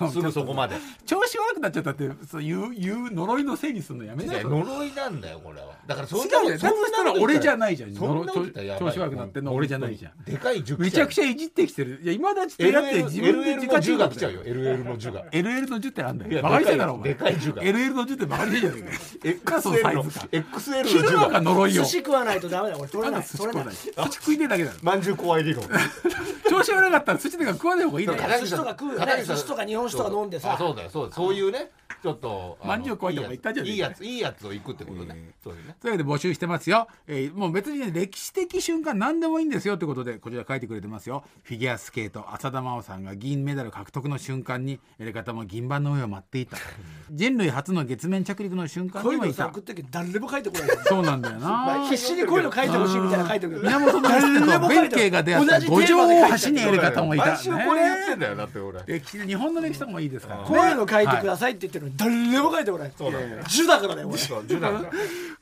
[0.00, 0.10] もう。
[0.10, 0.76] すぐそこまで。
[1.04, 5.74] 調子悪くなっちゃったってそう言う言う呪いのせいにするのやめ呪いなんだよこれは。
[5.86, 6.58] だからそん違なうよ。
[6.58, 7.94] だとしたら俺じゃないじゃん。
[7.94, 10.24] 調子悪くなってんの俺じゃないじゃん。
[10.24, 12.00] でかい銃めちゃくちゃゃいじってきてる。
[12.02, 15.24] いや今だちってやって自分で LL のが来ちゃうよ LL の銃が。
[15.32, 17.08] LL の10ってなんだいやよバカにしてんだろお前。
[17.10, 17.62] でかいでかい銃が。
[17.62, 18.90] LL の10ってバカにしてんじゃね
[19.24, 20.26] えかそのサ XL のイズか。
[20.32, 21.40] XL のが。
[21.40, 21.82] 呪いよ。
[21.84, 23.26] 寿司食わないとダメだこれ取れななんい。
[23.26, 24.08] 取れなだ寿司食わない。
[24.08, 24.10] い。
[24.10, 24.76] 寿司食いてえだけだろ。
[24.82, 25.64] まんじゅう怖い理論
[26.48, 28.94] 調子悪かったら寿司とか食わない方がいいだ寿司とか食う。
[28.94, 30.52] よ寿司とか日本酒とか飲んでさ。
[30.52, 31.12] あそうだよそうだよ。
[31.14, 31.70] そういうね
[32.02, 33.74] ちょっとまんじゅう超えてもいったじゃねえか。
[33.74, 35.76] いいやついいやつをいくってことね、そうですね。
[35.80, 41.24] というわけで募集してますよ、えーもう別にね歴史的瞬間何でもいいんですよということでこちら書いてくれてますよ。
[41.42, 46.56] フィギュアスケート浅田真央さんが銀メダル獲得の瞬間にエレガタも銀盤の上を舞っていた。
[47.10, 49.50] 人類初の月面着陸の瞬間にもいた。
[49.90, 50.66] 誰も書いてこない。
[50.66, 53.62] ですそうなんだよ まあな必死にこういうの書いてほしいみたいなの書いてくる。
[53.62, 57.26] 源のレと弁慶が出会った五条大橋にエレガタもいた。
[57.26, 59.00] 毎週これ言ってんだよだって俺。
[59.00, 60.46] 日本の歴史とかもいいですからね。
[60.46, 62.92] こういうの書いてくださいって言ってるのに誰も書いてこない。
[62.96, 63.42] そうなんだよ。
[63.42, 64.90] 10だからね俺そうジュナが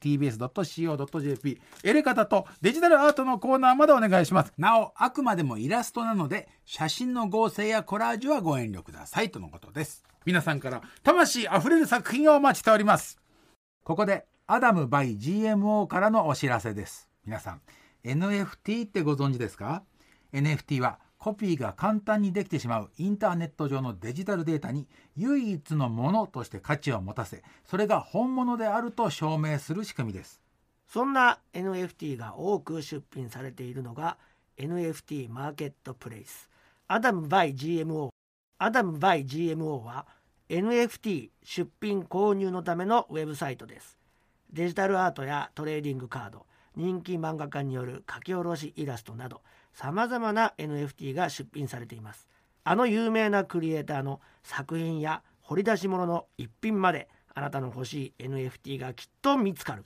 [0.00, 4.52] .tbs.co.jp エレカタとデジタルアートのコーナーまでお願いします。
[4.58, 10.04] なおあくまでもイラストなので写真の合成やコラージュはご遠慮くださいとのことです。
[10.24, 13.18] 皆さんから魂あふれる作品をお待ちしております。
[13.84, 17.08] ここでアダム by GMO からのお知らせです。
[17.24, 17.60] 皆さん
[18.04, 19.82] NFT ってご存知ですか
[20.32, 30.40] ？NFT はコピーが簡単にできてしまうインターネット上のデジタルデータに唯一のものとして価値を持たせそれが本物であると証明する仕組みです。
[30.88, 34.16] そんな NFT が多く出品されているのが
[34.56, 36.48] NFT マーケットプレイス。
[36.88, 38.08] アダム by GMO
[38.58, 40.06] アダム by GMO は
[40.48, 43.98] NFT 出品購入のためのウェブサイトです。
[44.54, 46.46] デジタルアートやトレーディングカード
[46.76, 49.42] 人気漫画家による書き下ろしイラストなど
[49.72, 52.28] さまざまな NFT が出品されています。
[52.64, 59.84] あの有名なクリエイターの作品や掘り出し物の一品まであなたの欲しい NFT がきっと見つかる。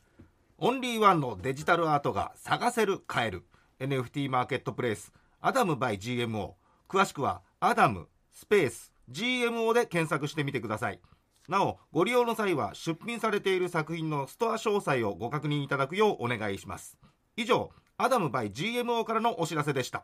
[0.59, 3.45] オンリーワンのデジタルアートが探せる買える
[3.81, 6.53] NFT マーケットプレイスアダム by GMO
[6.89, 11.01] 詳しくはアダムスペース GMO で検索してみてください。
[11.49, 16.97] なおご利用の際は出品されている作品のストア詳細をご確認いただくようお願いします。
[17.37, 20.03] 以上アダム by GMO からのお知らせでした。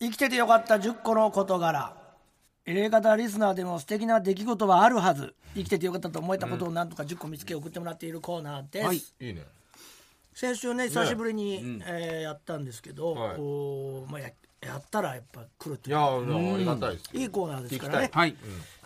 [0.00, 1.96] 生きててよかった10個の事柄。
[2.66, 5.34] エレガタリスナーでも素敵な出来事はあるはず。
[5.56, 9.42] 生きててよかったと思えたことをなんとか10個見つけ送ってもらっているコーナーです、はいいいね。
[10.34, 13.36] 先週ね久しぶりに、えーやったんですけど、はい。
[13.36, 14.30] こうまあ、や
[14.60, 18.10] やったらやっぱ来るっていいうやありがたいですいいコーナーですからね。
[18.12, 18.36] はい、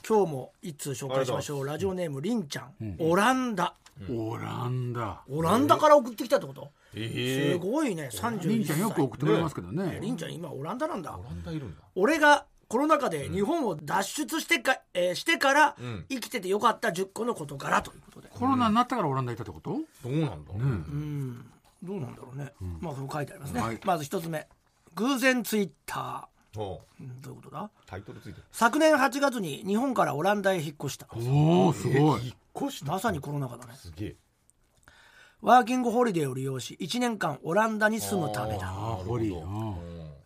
[0.08, 1.66] 今日も一通紹介しましょう。
[1.66, 3.74] ラジオネームりんちゃん、オランダ。
[4.10, 8.48] オランダオランダから送ってきたってこと、えすごいね31歳。
[8.48, 9.98] りんちゃんよく送ってくれますけどね。
[10.00, 11.16] りんちゃん今オランダなんだ。
[11.16, 11.82] オランダいるんだ。
[11.94, 16.04] 俺がコロナ禍で日本を脱出してか、えーしてからん。
[16.10, 21.50] 生きててよかった10個の事柄ということで、コロナになったからオランダ行ったってこと、どうなんだ、うん。
[21.82, 23.80] どうなんだろうね、まあそう書いてありますね、はい。
[23.84, 24.46] まず一つ目
[24.96, 26.78] 偶然ツイッタおう。
[27.00, 27.70] ー、うんどういうことだ？
[27.86, 28.44] タイトルついてる。
[28.52, 31.06] 昨年8月に日本からオランダへ引っ越した。
[31.14, 32.26] おおすごい。
[32.26, 32.34] 引っ
[32.68, 32.92] 越した？
[32.92, 33.74] まさにコロナ禍だね。
[33.76, 34.16] すげえ
[35.40, 38.72] ワーキングホリデーを利用し1年間オランダに住むためだ。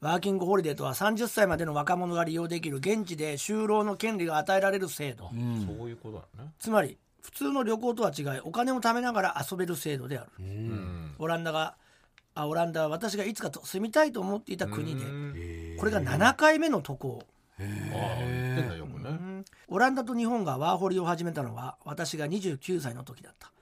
[0.00, 6.50] ワーキングホリデーとは30歳までの若者が利用できる現地で就労の権利が与えられる制度、そういうことだね。
[6.58, 11.14] つまり普通の旅行とは違いお金を貯めながら遊べる制度である、うん。
[11.18, 11.76] オランダが
[12.34, 15.76] あオランダは私がいつかと住みたいと思っていた国でうん。
[15.78, 17.22] これが7回目の渡航。
[19.68, 23.52] オランダと日本がワーホリを始めたのは私が29歳の時だった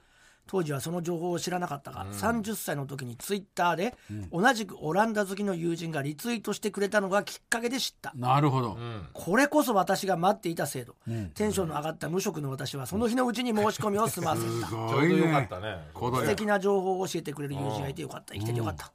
[0.51, 3.95] 当時はその情報を知らなかったが、30歳の時にツイッターで、
[4.33, 8.11] 同じくオランダ好きの友人がリツイートしてくれたのがきっかけで知った。
[8.17, 9.07] なるほど、うん。
[9.13, 10.97] これこそ私が待っていた制度、
[11.35, 14.67] テンションの上がった無職の私はその日のうちに申し込みを済ませた。
[14.67, 15.87] すちょごいうどよかねったね。
[15.93, 18.33] こ素敵な情報を教えてくれる友人がいてよかった。
[18.33, 18.91] 生きててよかった、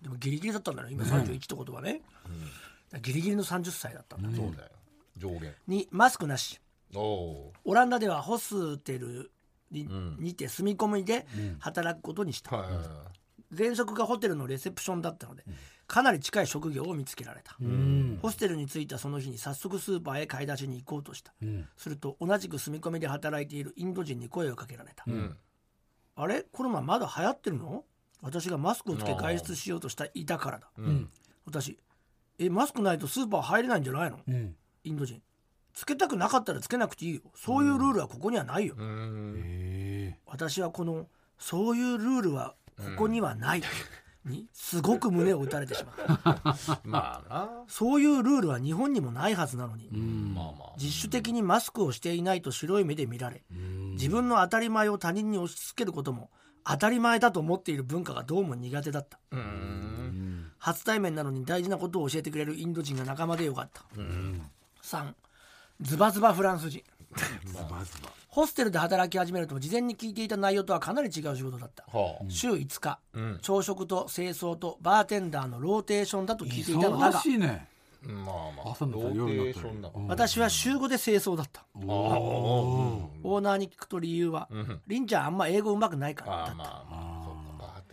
[0.00, 0.90] でもギリギリだったんだよ。
[0.90, 2.02] 今31ってことはね、
[3.02, 4.68] ギリギリの30歳だったんだ、そうだよ。
[5.16, 5.52] 上限。
[5.66, 6.60] にマスクなし。
[6.92, 9.30] オランダではホステル
[9.70, 11.26] に,、にて住み込みで
[11.58, 12.68] 働くことにした、はい
[13.52, 15.42] 前職がホテルのレセプションだったので
[15.88, 17.56] かなり近い職業を見つけられた、
[18.22, 21.34] ホステルに着いたその日に早速スーパーへ買い出しに行こうとした、
[21.76, 25.36] すると同じく住み込みで働いているインド人に声をかけられた、うん。
[26.14, 26.44] あれ？
[26.52, 27.82] コロナまだ流行ってるの？
[28.22, 31.10] 私がマスクをつけ外出しようとしたいたからだ、うん。
[31.44, 31.76] 私
[32.38, 34.54] えマスクないとスーパー入れないんじゃないの、うん。
[34.84, 35.20] インド人
[35.80, 37.22] つけたくなかったらつけなくていいよ。
[37.34, 39.34] そういうルールはここにはないよ、うん。
[39.38, 41.06] へ私はこの
[41.38, 43.62] そういうルールはここにはない。
[44.26, 47.48] にすごく胸を打たれてしまった まあな。
[47.66, 50.72] そういうルールは日本にもないはずなのに、まあまあ。
[50.78, 53.42] 自主的にマスクをしていないと白い目で見られ
[53.92, 56.28] 自分の当たり前を他人に押し付けることも
[56.62, 59.18] 当たり前だと思っている文化がどうも苦手だった。
[59.30, 60.52] うん。
[60.58, 63.82] 初対面なのに大事なことを教えてくれるインド人が仲間でよかった、
[64.82, 65.14] 3
[65.80, 66.82] ズバズバフランス人。
[67.44, 68.10] ズバズバ。
[68.28, 71.84] ホステルで働き始めると事前に聞いていた内容とはかなり違う仕事だった。
[71.90, 72.24] はあ。
[72.28, 73.38] 週5日、うん。
[73.42, 77.68] 朝食と清掃とバーテンダーのローテーションだと聞いていたのだ忙がしいね。
[78.02, 78.72] まあまあ。
[78.72, 81.64] 朝になったローり夜だうん私は週5で清掃だった。
[81.74, 85.06] オーナーに聞くと理由はうんりん。
[85.06, 86.54] ちゃんあんま英語うまくないからだった。
[86.54, 86.99] まあまあ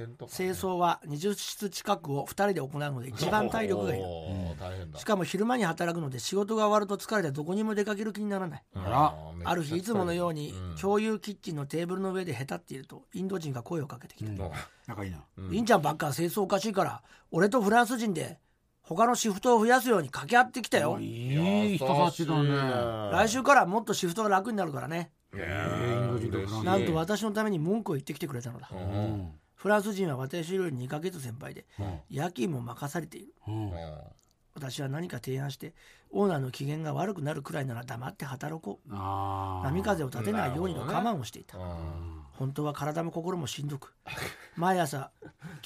[0.06, 0.14] ね。
[0.30, 5.00] 清掃は20室近くを2人で行うので一番体力がいるおー大変だ。
[5.00, 8.64] しかも昼間に働くので仕事が終わると疲れてどこにも出かける気にならない。
[8.76, 8.82] うん。
[8.86, 10.76] あある日いつものようにうん。
[10.76, 14.32] 共有キッチンのテーブルの上でへたっているとインド人が声をかけてきた、
[14.86, 15.24] 仲いいな。
[15.38, 15.52] うん。
[15.52, 18.39] りんちゃんばっか清掃おかしいから俺とフランス人で
[18.82, 20.98] 他のシフトを増やすように掛け合ってきたよ。
[21.00, 22.50] いい人たちだね。
[23.12, 25.12] 来週からもっとシフトが楽になるからね。
[26.64, 28.70] なんと私のために文句を言ってきてくれたのだ。
[28.72, 31.99] ううんんフランス人は私より2ヶ月先輩でうん。
[32.10, 33.34] 夜勤も任されている。
[33.47, 33.72] うん。
[34.53, 35.74] 私は何か提案して
[36.10, 38.89] オーナーの機嫌が悪くなるくらいなら黙って働こう。
[38.91, 41.66] 波風を立てないようにの我慢をしていた、うん。
[42.34, 43.93] 本当は体も心もしんどく。
[44.55, 45.12] 毎朝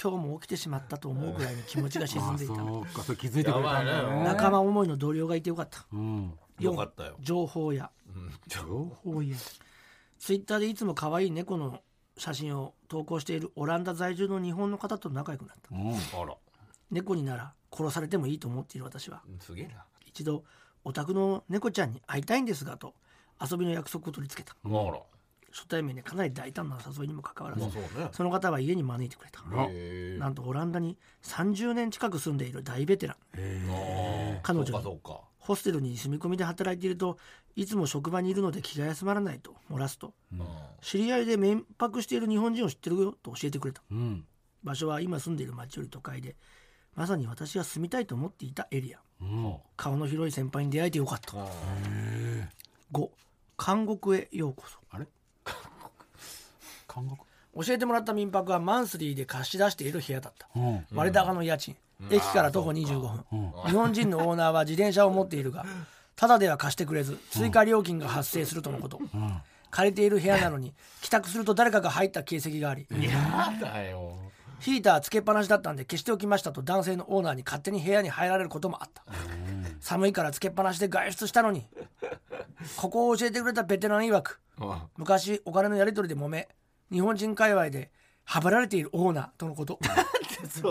[0.01, 2.53] 今日も起きてしまったと思うくらいに気持ちが沈んでいた。
[4.23, 5.85] 仲間思いの同僚がいてよかった。
[5.91, 6.33] うん。
[6.59, 7.15] よかったよ。
[7.19, 8.31] 情報やうん。
[8.47, 9.21] 情報？
[9.23, 9.35] や
[10.19, 11.81] ツイッターでいつも可愛い猫の
[12.21, 15.75] 写真を投稿しているオランダ在住の日本の方と仲良くなった。
[15.75, 16.37] うんあら。
[16.91, 19.23] 猫になら殺されてもいいと思っている私は。
[19.39, 20.43] すげえな一度
[20.83, 22.93] お宅の猫ちゃんに会いたいんですがと
[23.41, 24.55] 遊びの約束を取り付けた。
[24.63, 24.99] あら。
[25.51, 28.09] 初対面でかなり大胆な誘いにもかかわらずまあそうね。
[28.11, 29.41] その方は家に招いてくれた。
[29.41, 33.17] あへえなんとオランダに30年近く住んでいる大ベテラン。
[33.35, 37.17] へ彼女そうかそうかホステルに住み込みで働いていると
[37.55, 40.13] いつも職場にいるので気が休まらないと漏らすと。
[40.31, 40.39] うん。
[40.81, 43.81] 知り合いで民泊している日本人を知ってるよと教えてくれた。
[43.91, 44.25] えうん。
[44.63, 46.35] 場所は今住んでいる町より都会で
[46.95, 48.99] まさに私が住みたいと思っていたエリア。
[49.21, 49.55] うん。
[49.75, 51.37] 顔の広い先輩に出会えてよかった。
[51.41, 51.47] あへ
[51.89, 52.49] え
[52.93, 53.09] 5
[53.65, 54.77] 監獄へようこそ。
[54.91, 55.07] あれ？
[56.87, 57.17] 韓国
[57.55, 60.47] 教えてもらった民泊はマンスリーで貸し出している部屋だった。
[60.55, 60.85] うん。
[60.93, 61.75] 割高の家賃、
[62.09, 63.25] 駅から徒歩25分。
[63.31, 63.69] うん。
[63.69, 65.65] 日本人のオーナーは自転車を持っているが
[66.15, 69.41] ただでは貸してくれず追加料金が発生するとのこと、うん。
[69.69, 72.87] 借りている部屋なのに帰宅すると誰かが入った形跡があり。
[72.91, 74.13] やだよ。
[74.59, 79.03] ヒーターつけっぱなしだったんで消しておきましたと男性のオーナーに勝手に部屋に入られることもあった。
[79.79, 81.65] 寒いからつけっぱなしで外出したのに。
[82.77, 86.47] ここを教えてくれたベテラン曰くあ昔お金のやり取りで揉め
[86.91, 87.91] 日本人界隈で
[88.23, 89.79] はばられているオーナーとのこと。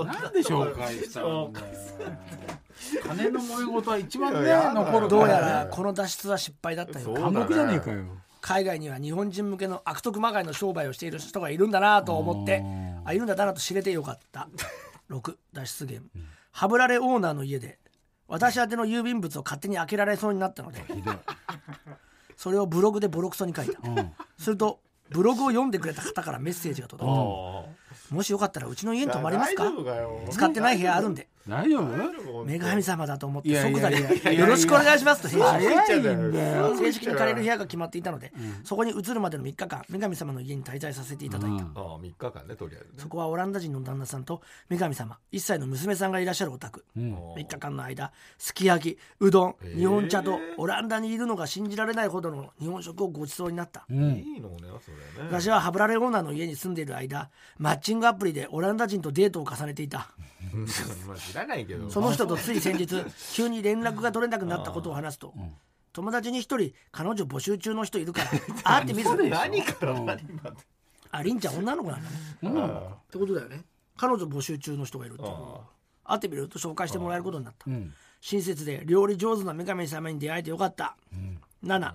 [0.05, 1.53] なんで紹介したんだよ
[3.05, 7.93] 金の揉め事は一番ね残るどうやらこの脱出は失敗だったようだ韓国じゃねえか。
[7.93, 8.05] よ
[8.41, 13.03] 海外には日本人向けの悪徳まがいの商売をしている人がいるんだなと思ってうん。
[13.05, 14.49] あいるんだなと知れてよかった。
[15.11, 16.09] 6脱出ゲーム。
[16.53, 17.79] はぶられオーナーの家で
[18.27, 20.83] 私宛ての郵便物を勝手に開けられそうになったので
[22.37, 23.89] それをブログでボロクソに書いた。
[23.89, 24.13] うん。
[24.39, 24.81] すると
[25.11, 27.21] ブログを読んでくれた方からメッセージが届いた
[28.11, 29.71] もしよかったらうちの家に泊まりますか？
[30.31, 31.29] 使ってない部屋あるんで。
[31.49, 32.45] 大丈夫？
[32.45, 35.29] 女神様だと思って即座によろしくお願いしますと。
[35.29, 36.03] 返信
[36.79, 38.33] 正式に借りる部屋が決まっていたので、
[38.63, 41.73] そこに移るまでの3日間女神様の家に滞在させていただいた、うん。
[41.75, 42.95] ああ3日間ねとりあえずね。
[42.99, 46.85] そこはオランダ人の旦那さんと女神様1歳の娘さんがいらっしゃるお宅。
[46.97, 47.15] うん。
[47.35, 53.87] 3日間の間すき焼きうどん日本茶とオランダにいるのが信じられないほどの日本食をごちそうになった。
[53.91, 55.31] うんいいのねそれね。
[55.31, 60.11] 私はハブラレオーナーの家に住んでいる間マッチングアプリでオランダ人とデートを重ねていた。
[61.17, 61.91] 知らないけど。
[61.91, 63.05] その人とつい先日
[63.35, 65.35] 急に連絡が取れなくなったことを話すと。
[65.93, 68.31] 友達に一人彼女募集中の人いるから
[68.63, 70.57] 会ってみる何から何まで
[71.11, 72.17] ありんちゃん女の子なんだね
[72.47, 73.65] ってことだよね
[73.97, 75.25] 彼女募集中の人がいるって
[76.05, 80.95] 会ってみると紹介してもらえることになったうん親切で料理上手な女神様に出会えてよかった、
[81.65, 81.93] 7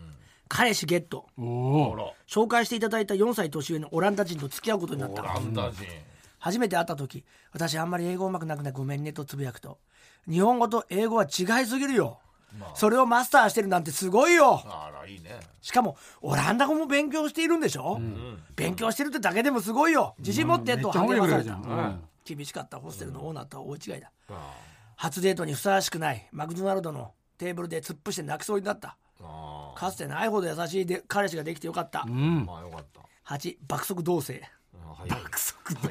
[0.48, 1.28] 彼氏ゲット。
[2.28, 5.84] 紹介していただいた4歳年上のオランダ人と付き合うことになっオたランダ人。
[6.40, 9.80] 初めて会った時私あんまり英語うまくなくてごめんねとつぶやくと
[10.30, 12.20] 日本語と英語は違いすぎるよ。
[12.60, 12.76] まあ。
[12.76, 14.62] それをマスターしてるなんてすごいよ。
[14.66, 15.40] あらいいね。
[15.62, 18.00] しかもオランダ語も勉強しているんでしょ、
[18.56, 20.16] 勉強してるってだけでもすごいよ。
[20.20, 22.04] 自信持ってと励まされた、ん。
[22.24, 22.80] 厳しかった。
[22.80, 24.12] ホステルのオーナーとは大違いだ。
[24.30, 24.54] あ。
[24.96, 28.90] 初デートにふさわしくないマクドナルドのテーブルで突っ伏して泣きそうになった。
[28.90, 28.96] あ
[29.76, 32.46] かつてないほど優しいで彼氏ができてよかった、うん。
[32.46, 33.02] まあよかった。
[33.36, 34.42] 8爆速同棲。
[34.74, 35.18] あ早い。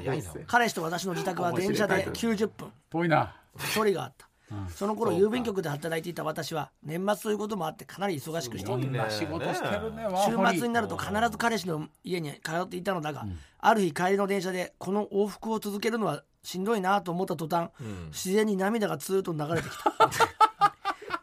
[0.05, 0.31] 早いな。
[0.47, 2.73] 彼氏と私の自宅は電車で90分。
[2.91, 3.37] ぽいな。
[3.75, 4.29] 距離があった、
[4.69, 8.73] その頃郵便局で働いていた私は年末ということもあってかなり忙しくして。
[8.73, 13.27] いた仕事してるね週末になると必ず彼氏の家に通っていたのだが、
[13.59, 18.07] ある日帰りの電車でこの往復を続けるのはしんどいなと思った途端、ん。
[18.09, 20.11] 自然に涙がツーッと流れてきた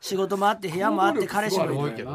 [0.02, 2.08] 仕事もあって部屋もあって彼氏もいる。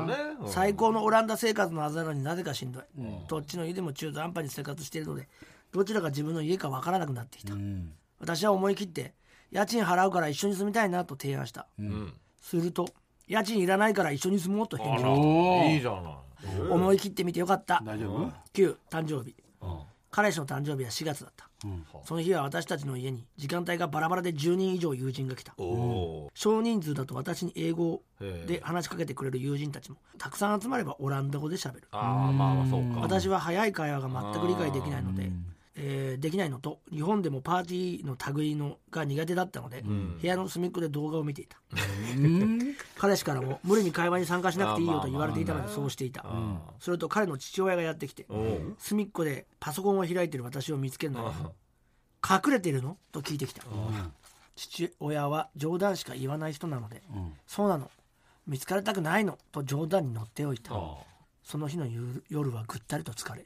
[0.46, 2.82] 最高のオランダ生活のはずなのになぜかしんどい、
[3.28, 5.28] どっちの家でも中途半端に生活しているので
[5.72, 7.92] どちらが自分の家かわからなくなってきた、うん。
[8.18, 9.14] 私は思い切って
[9.52, 12.12] 家賃払うから一緒に住みたいなと提案した、うん。
[12.40, 12.88] すると
[13.28, 16.02] 家賃いらないから一緒に住もうと返事いいじゃない。
[16.02, 17.80] た思い切ってみてよかった。
[17.84, 18.32] 大丈夫？
[18.52, 19.34] 旧誕生日。
[19.62, 19.78] うん。
[20.10, 21.44] 彼氏の誕生日は4月だった。
[21.44, 21.45] うん
[22.04, 25.54] その日は私たちの家に時間帯がバラバラで10人以上友人が来た。
[26.34, 28.02] 少人数だと私に英語
[28.46, 31.88] で話しかけてくれる友人たちもたくさん集まればオランダ語で喋る。
[31.92, 33.00] ああまあまあそうか。
[33.00, 35.30] 私は早い会話が全く理解できないので、
[35.78, 40.18] えーできないのと日本でもパーティーの類のが苦手だったので、ん。
[40.18, 41.58] 部屋の隅っこで動画を見ていた。
[42.16, 42.74] うん。
[42.96, 46.60] 彼氏からも無理に会話に参加しなくていいよと言われていたのでそうしていた、ん。
[46.80, 48.26] それと彼の父親がやってきて
[48.78, 51.34] 隅っこでパソコンを開いている私を見つけるのに
[52.28, 52.96] 隠れているの？
[53.12, 53.62] と聞いてきた。
[54.56, 57.34] 父親は冗談しか言わない人なのでうん。
[57.46, 57.90] そうなの。
[58.46, 59.38] 見つかりたくないの？
[59.52, 60.74] と冗談に乗っておいた。
[60.74, 60.96] あ
[61.42, 63.44] その日の夜夜はぐったりと疲れ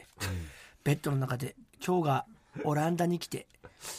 [0.85, 1.55] ベッドの中で
[1.85, 2.26] 今日が
[2.64, 3.47] オランダに来て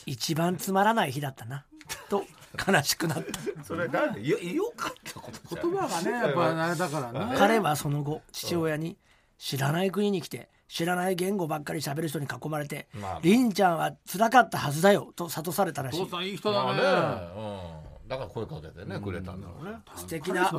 [0.05, 1.65] 一番つまらない日だったな
[2.09, 2.23] と
[2.67, 3.39] 悲しくなった。
[3.61, 5.71] あそれなんでよよかったことじゃん。
[5.71, 8.97] 言葉がねやっぱあれだからな彼はその後父親に
[9.37, 16.05] 知らない国に来て知らない言語ばっかり喋る人に囲まれてまあ「りんちゃんは辛かったはずだよ」と諭されたらしい。
[16.05, 17.27] 父さんいい人まあねだね。
[17.35, 18.07] うん。
[18.07, 19.77] だから声かけてねくれたんだろうね。
[19.95, 20.51] 素敵な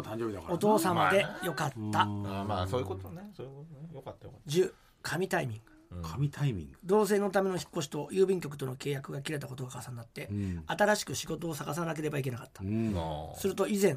[0.48, 2.00] お父様でよかった。
[2.00, 3.30] あーまあそういうことね。
[3.36, 3.88] そういうことね。
[3.94, 5.71] よかったよかっ10神タイミング
[6.02, 6.78] 神タイミング。
[6.84, 10.62] 同棲のための引っ越しと郵便局との契約が切れたことが重なって、ん。
[10.66, 12.94] 新しく仕事を探さなければいけなかった、うん。
[13.36, 13.96] すると以前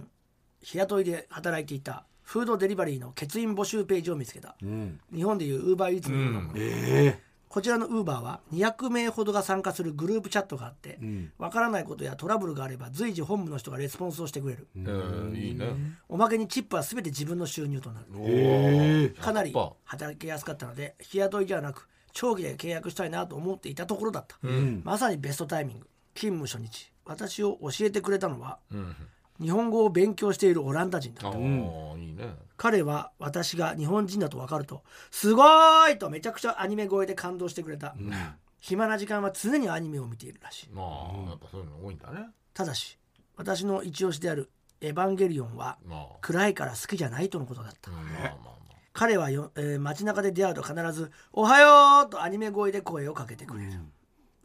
[0.62, 4.56] 日雇いで働いていたフードデリバリーの欠員募集ページを見つけた。
[4.62, 5.00] うん。
[5.14, 7.20] 日本でいうウーバーイーツのようなもの、え
[7.56, 11.32] こちらのウーバーは200名ほどが参加するグループチャットがあってん。
[11.38, 15.68] わ、からないことやトラブルがあれば随時本部の人がレスポンスをしてくれる、えーいいね。
[16.10, 18.08] おまけにチップは全て自分の収入となる。
[18.14, 19.16] おえー。
[19.16, 24.82] かなり100%働きやすかったので日雇いじゃなく長期で契約したいなと思っていたところだった、ん。
[24.84, 25.88] まさにベストタイミング。
[26.14, 26.92] 勤務初日。
[27.06, 28.94] 私を教えてくれたのはうん
[29.42, 32.36] 日本語を勉強しているオランダ人だあったーいいね。
[32.58, 37.96] 彼は私が日本人だと分かると「すごーい!」とめちゃくちゃアニメ声で感動してくれた、
[38.60, 40.70] 暇な時間は常にアニメを見ているらしい。
[40.70, 42.30] まあやっぱそういうの多いんだね。
[42.54, 42.98] ただし
[43.36, 46.08] 私の一押しである「エヴァンゲリオン」はまあ。
[46.22, 48.56] 暗いから好きじゃないとのことだった、うんまあまあま
[48.94, 53.74] 彼はよ、えー街中で出会うと必ず「おはよう!」とアニメ声で声をかけてくれる、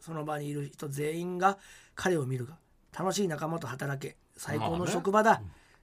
[0.01, 1.57] その場にいる人全員が
[1.95, 2.57] 彼を見るが
[2.91, 5.41] 楽しい仲間と働け最高の職場だ、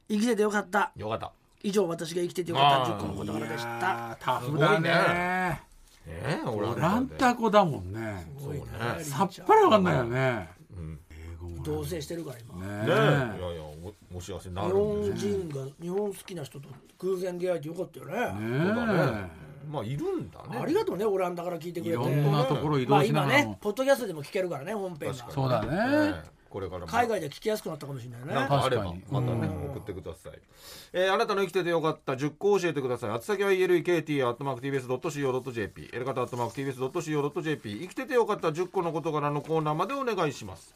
[0.08, 0.80] 生きててよかった。
[0.80, 1.32] あよかった。
[1.62, 2.94] 以上私が生きててよかった。
[2.94, 3.68] あー10個の事柄でした。
[3.68, 5.62] ータフだすごいね。
[6.10, 8.26] えーオランダ語だもんね。
[8.38, 8.62] そうね。
[9.02, 10.48] さっぱりわかんないよね。
[10.76, 10.98] うん。
[11.10, 12.86] 英語も同棲してるから今、ねねえ。
[12.86, 13.62] いやいや
[14.12, 16.68] おお幸せにな日るんで本人が日本好きな人と
[16.98, 18.12] 偶然出会えてよかったよね。
[18.12, 18.20] そう
[18.76, 19.22] だね。
[19.22, 20.58] ねまあいるんだね。
[20.62, 22.02] ありがとうねオランダから聞いてくれて。
[22.02, 23.50] いろんなところ移まあ動しな今がらも。
[23.50, 25.14] ねポッドキャストでも聞けるからね本編が。
[25.14, 25.68] 確かにそうだね。
[25.70, 26.86] ええこれからも。
[26.86, 28.34] 海外で聞きやすくなったかもしれないね。
[28.34, 29.70] なんかあればまたねうん。
[29.70, 30.32] 送ってください、
[30.92, 32.12] えーあなたの生きててよかった。
[32.14, 33.10] 10個教えてください。
[33.10, 40.74] 宛先は elekt.tbs.co.jp エレカタ .tbs.co.jp 生きててよかった10個の事柄のコーナーまでお願いします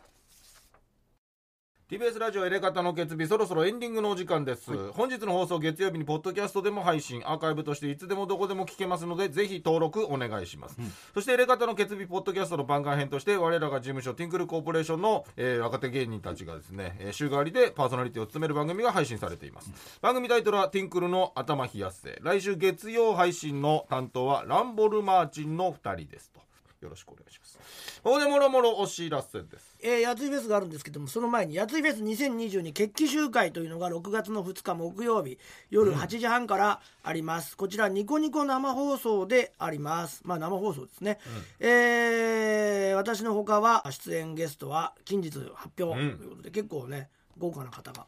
[1.93, 10.79] TBS ラジオエレカタの決日そろそろエンディングのお時間です、本日の放送月曜日にポッドキャストでも配信アーカイブとしていつでもどこでも聞けますのでぜひ登録お願いします、
[11.13, 19.71] そしてエレカタの決日ポッドキャストの番外編として我らが事務所ティンクルコーポレーションの、えー若手芸人たちがですね、えー週替わりでパーソナリティを務める番組が配信されています、
[20.01, 22.19] 番組タイトルはティンクルの頭冷やせ。
[22.23, 26.41] 来週月曜配信の担当はランボルマーチンの2人ですと
[26.83, 27.59] よろしくお願いします。
[28.03, 29.77] ここでもろもろお知らせです。
[29.81, 35.39] えー、やついフェスがあるんですけどもその前にやついフェス2022決起集会というのが6月の2日木曜日
[35.71, 40.23] 夜8時半からあります、こちらニコニコ生放送であります。
[40.25, 41.19] まあ生放送ですね、
[41.61, 47.09] えー私のほかは出演ゲストは近日発表ということで、結構ね
[47.39, 48.07] 豪華な方が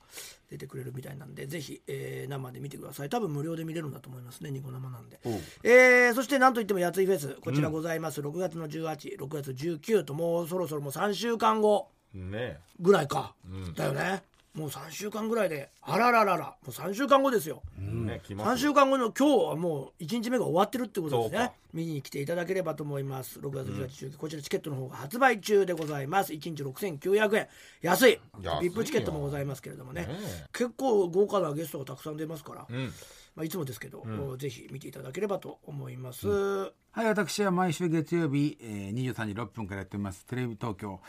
[0.54, 3.08] 出てくれるみたいなんでぜひ、えー生で見てください。
[3.08, 5.20] 多分無料で見れるんだと思いますねニコ生なんで、
[5.62, 13.74] えーそしてなんといってもやついフェスこちらございます、6月の186月19ともうそろそろもう3週間後ねぐらいか、ん。
[13.74, 14.22] だよね
[14.54, 21.52] もう3週間ぐらいであららららもう3週間後ですよ、ね来3ます週間後の今日はもう1日目が終わってるってことですね。
[21.72, 23.40] 見に来ていただければと思います。
[23.40, 26.32] 6月18日中、こちらチケットの方が発売中でございます。
[26.32, 27.48] 1日6900円。
[27.82, 28.20] 安い。
[28.40, 30.08] VIP チケットもございますけれどもね。
[30.52, 32.92] 結構豪華なゲストがたくさん出ますから、うん
[33.34, 34.04] まあ、いつもですけど、
[34.36, 41.00] ぜひ見ていただければと思います、はい、私は毎週月曜日、えー、23時6分からやっております、テレビ東京。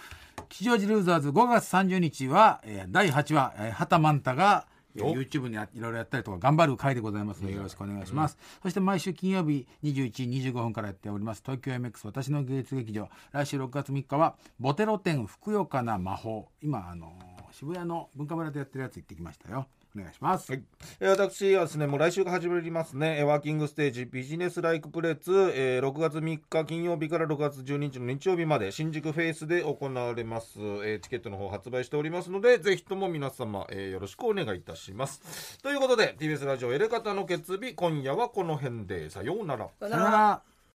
[0.49, 13.09] 吉祥寺ルーザーズ5月30日は、えー、第8話、えー、畑マンタが、YouTube にやいろいろやったりとか頑張る回でございますのでよろしくお願いします、そして毎週金曜日21時25分からやっております東京 MX 私の芸術劇場。
[13.33, 16.47] 来週6月3日はボテロ展ふくよかな魔法。
[16.61, 19.65] 今あのー渋谷の文化村でやってるやつ行ってきましたよ
[19.97, 20.63] お願いします、はい。
[20.99, 23.17] えー私はですねもう来週が始まりますね。
[23.19, 35.59] えーワーキングステージビジネスライクプレッツ、えー6月3日金曜日から6月12日の日曜日まで新宿フェイスで行われます、えーチケットの方発売しておりますのでぜひとも皆様、えーよろしくお願いいたします。
[35.61, 39.09] ということで TBS ラジオエレカタの決日今夜はこの辺で。
[39.09, 39.69] さようなら。
[39.79, 40.54] さよさよなら